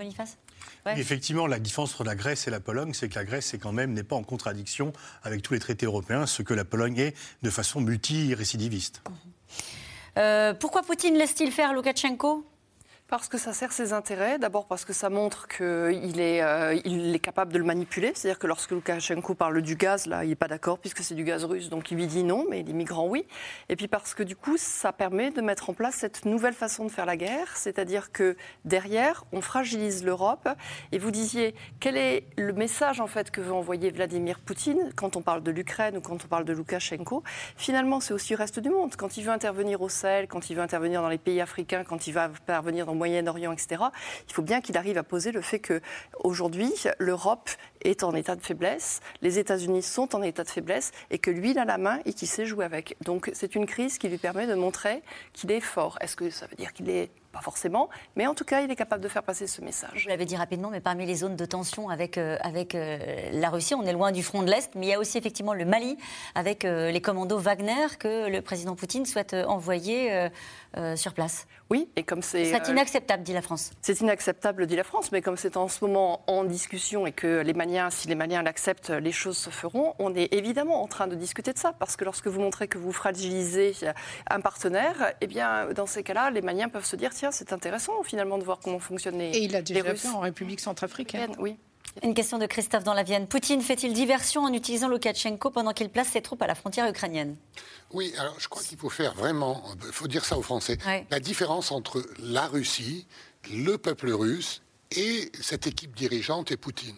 [0.95, 3.71] Effectivement, la différence entre la Grèce et la Pologne, c'est que la Grèce, c'est quand
[3.71, 7.15] même n'est pas en contradiction avec tous les traités européens, ce que la Pologne est
[7.41, 9.01] de façon multirécidiviste.
[10.17, 12.45] Euh, pourquoi Poutine laisse-t-il faire Loukachenko?
[13.11, 14.39] Parce que ça sert ses intérêts.
[14.39, 18.13] D'abord parce que ça montre qu'il est, euh, est capable de le manipuler.
[18.15, 21.25] C'est-à-dire que lorsque Loukachenko parle du gaz, là, il n'est pas d'accord puisque c'est du
[21.25, 21.69] gaz russe.
[21.69, 23.27] Donc il lui dit non, mais les migrants, oui.
[23.67, 26.85] Et puis parce que du coup, ça permet de mettre en place cette nouvelle façon
[26.85, 27.57] de faire la guerre.
[27.57, 30.47] C'est-à-dire que derrière, on fragilise l'Europe.
[30.93, 35.17] Et vous disiez, quel est le message en fait que veut envoyer Vladimir Poutine quand
[35.17, 37.23] on parle de l'Ukraine ou quand on parle de Loukachenko?
[37.57, 38.95] Finalement, c'est aussi le reste du monde.
[38.95, 42.07] Quand il veut intervenir au Sahel, quand il veut intervenir dans les pays africains, quand
[42.07, 43.81] il va intervenir dans Moyen-Orient, etc.,
[44.27, 45.81] il faut bien qu'il arrive à poser le fait que
[46.23, 47.49] aujourd'hui l'Europe
[47.83, 51.51] est en état de faiblesse, les États-Unis sont en état de faiblesse et que lui,
[51.51, 52.95] il a la main et qu'il sait jouer avec.
[53.03, 55.01] Donc c'est une crise qui lui permet de montrer
[55.33, 55.97] qu'il est fort.
[55.99, 58.75] Est-ce que ça veut dire qu'il est pas forcément, mais en tout cas, il est
[58.75, 60.03] capable de faire passer ce message.
[60.03, 63.49] Vous l'avez dit rapidement, mais parmi les zones de tension avec, euh, avec euh, la
[63.49, 65.65] Russie, on est loin du front de l'Est, mais il y a aussi effectivement le
[65.65, 65.97] Mali
[66.35, 70.29] avec euh, les commandos Wagner que le président Poutine souhaite envoyer
[70.95, 71.47] sur place.
[71.69, 72.45] Oui, et comme c'est.
[72.45, 73.71] C'est inacceptable, dit la France.
[73.81, 77.41] C'est inacceptable, dit la France, mais comme c'est en ce moment en discussion et que
[77.41, 81.07] les Maliens, si les Maliens l'acceptent, les choses se feront, on est évidemment en train
[81.07, 83.73] de discuter de ça, parce que lorsque vous montrez que vous fragilisez
[84.29, 88.39] un partenaire, eh bien, dans ces cas-là, les Maliens peuvent se dire c'est intéressant finalement
[88.39, 89.37] de voir comment fonctionnent les.
[89.37, 91.35] Et il a déjà fait en République centrafricaine.
[91.37, 91.57] Oui.
[92.03, 93.27] Une question de Christophe dans la Vienne.
[93.27, 97.35] Poutine fait-il diversion en utilisant Loukachenko pendant qu'il place ses troupes à la frontière ukrainienne?
[97.91, 100.77] Oui, alors je crois qu'il faut faire vraiment, il faut dire ça aux Français,
[101.09, 103.05] la différence entre la Russie,
[103.51, 104.61] le peuple russe
[104.95, 106.95] et cette équipe dirigeante et Poutine.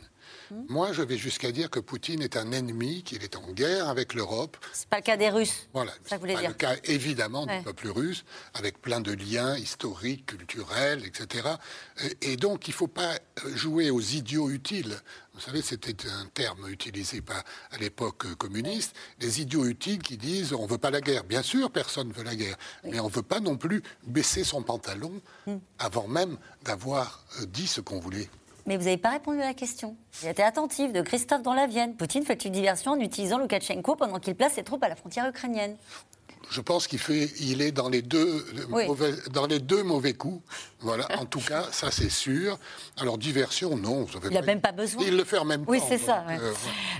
[0.51, 0.63] Hmm.
[0.69, 4.13] Moi, je vais jusqu'à dire que Poutine est un ennemi, qu'il est en guerre avec
[4.13, 4.57] l'Europe.
[4.73, 5.67] C'est pas le cas des Russes.
[5.73, 5.91] Voilà.
[6.05, 6.49] Ça voulait dire.
[6.49, 11.47] le cas évidemment du peuple russe, avec plein de liens historiques, culturels, etc.
[12.21, 13.17] Et donc, il ne faut pas
[13.55, 14.97] jouer aux idiots utiles.
[15.33, 17.21] Vous savez, c'était un terme utilisé
[17.71, 21.23] à l'époque communiste, les idiots utiles qui disent on ne veut pas la guerre.
[21.23, 24.43] Bien sûr, personne ne veut la guerre, mais on ne veut pas non plus baisser
[24.43, 25.57] son pantalon hmm.
[25.79, 28.29] avant même d'avoir euh, dit ce qu'on voulait.
[28.65, 29.95] Mais vous n'avez pas répondu à la question.
[30.25, 31.95] Été attentif de Christophe dans la Vienne.
[31.95, 35.27] Poutine fait une diversion en utilisant Loukachenko pendant qu'il place ses troupes à la frontière
[35.27, 35.75] ukrainienne
[36.49, 40.41] je pense qu'il fait, il est dans les deux, mauvais, dans les deux mauvais coups.
[40.79, 42.59] Voilà, en tout cas, ça c'est sûr.
[42.97, 44.05] Alors diversion, non.
[44.25, 45.01] il n'a même pas besoin.
[45.07, 45.85] Il le fait même oui, pas.
[45.85, 46.25] Oui, c'est ça.
[46.29, 46.53] Euh,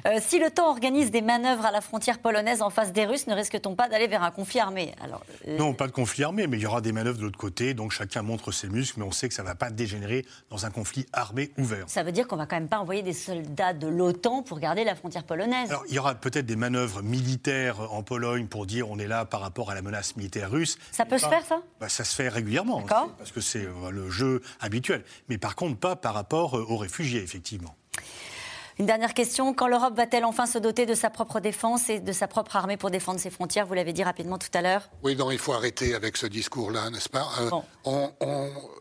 [0.06, 3.28] euh, si le temps organise des manœuvres à la frontière polonaise en face des Russes,
[3.28, 4.94] ne risque-t-on pas d'aller vers un conflit armé?
[5.02, 7.38] Alors, euh, Non, pas de conflit armé, mais il y aura des manœuvres de l'autre
[7.38, 7.74] côté.
[7.74, 10.66] Donc chacun montre ses muscles, mais on sait que ça ne va pas dégénérer dans
[10.66, 11.84] un conflit armé ouvert.
[11.88, 14.86] Ça veut dire qu'on va quand même pas envoyer des soldats de l'OTAN pour garder
[14.86, 15.70] la frontière polonaise.
[15.70, 19.26] Alors il y aura peut-être des manœuvres militaires en Pologne pour dire on est là
[19.34, 20.78] par rapport à la menace militaire russe.
[20.92, 22.84] Ça peut se faire, ça bah, Ça se fait régulièrement.
[22.84, 25.04] Parce que c'est euh, le jeu habituel.
[25.28, 27.76] Mais par contre, pas par rapport euh, aux réfugiés, effectivement.
[28.78, 29.56] Une dernière question.
[29.56, 32.78] Quand l'Europe va-t-elle enfin se doter de sa propre défense et de sa propre armée
[32.78, 33.66] pour défendre ses frontières?
[33.66, 34.88] Vous l'avez dit rapidement tout à l'heure.
[35.02, 37.28] Oui, non, il faut arrêter avec ce discours-là, n'est-ce pas?
[37.40, 38.10] Euh,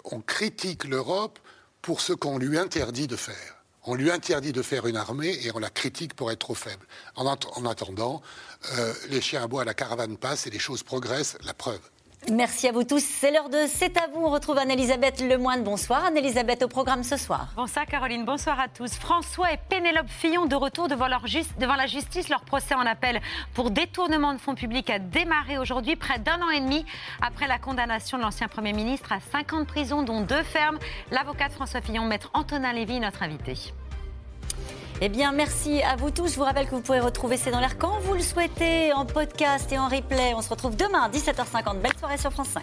[0.05, 1.39] on critique l'Europe
[1.81, 3.62] pour ce qu'on lui interdit de faire.
[3.85, 6.87] On lui interdit de faire une armée et on la critique pour être trop faible.
[7.17, 8.23] En, attendant,
[8.79, 11.81] euh, les chiens à bois, la caravane passe et les choses progressent, la preuve.
[12.31, 13.03] Merci à vous tous.
[13.03, 14.21] C'est l'heure de C'est à vous.
[14.21, 15.65] On retrouve Anne-Elisabeth Lemoine.
[15.65, 16.05] Bonsoir.
[16.05, 17.49] Anne-Elisabeth au programme ce soir.
[17.57, 18.25] Bonsoir Caroline.
[18.25, 18.95] Bonsoir à tous.
[18.95, 22.29] François et Pénélope Fillon de retour devant, la justice.
[22.29, 23.21] Leur procès en appel
[23.55, 26.87] pour détournement de fonds publics a démarré aujourd'hui, près d'un an et demi
[27.21, 30.79] après la condamnation de l'ancien Premier ministre à 50 prisons, dont deux fermes.
[31.11, 33.73] L'avocat de François Fillon, maître Antonin Lévy, notre invité.
[35.05, 36.29] Eh bien, merci à vous tous.
[36.29, 39.05] Je vous rappelle que vous pouvez retrouver C'est dans l'air quand vous le souhaitez, en
[39.05, 40.33] podcast et en replay.
[40.37, 41.81] On se retrouve demain à 17h50.
[41.81, 42.63] Belle soirée sur France 5.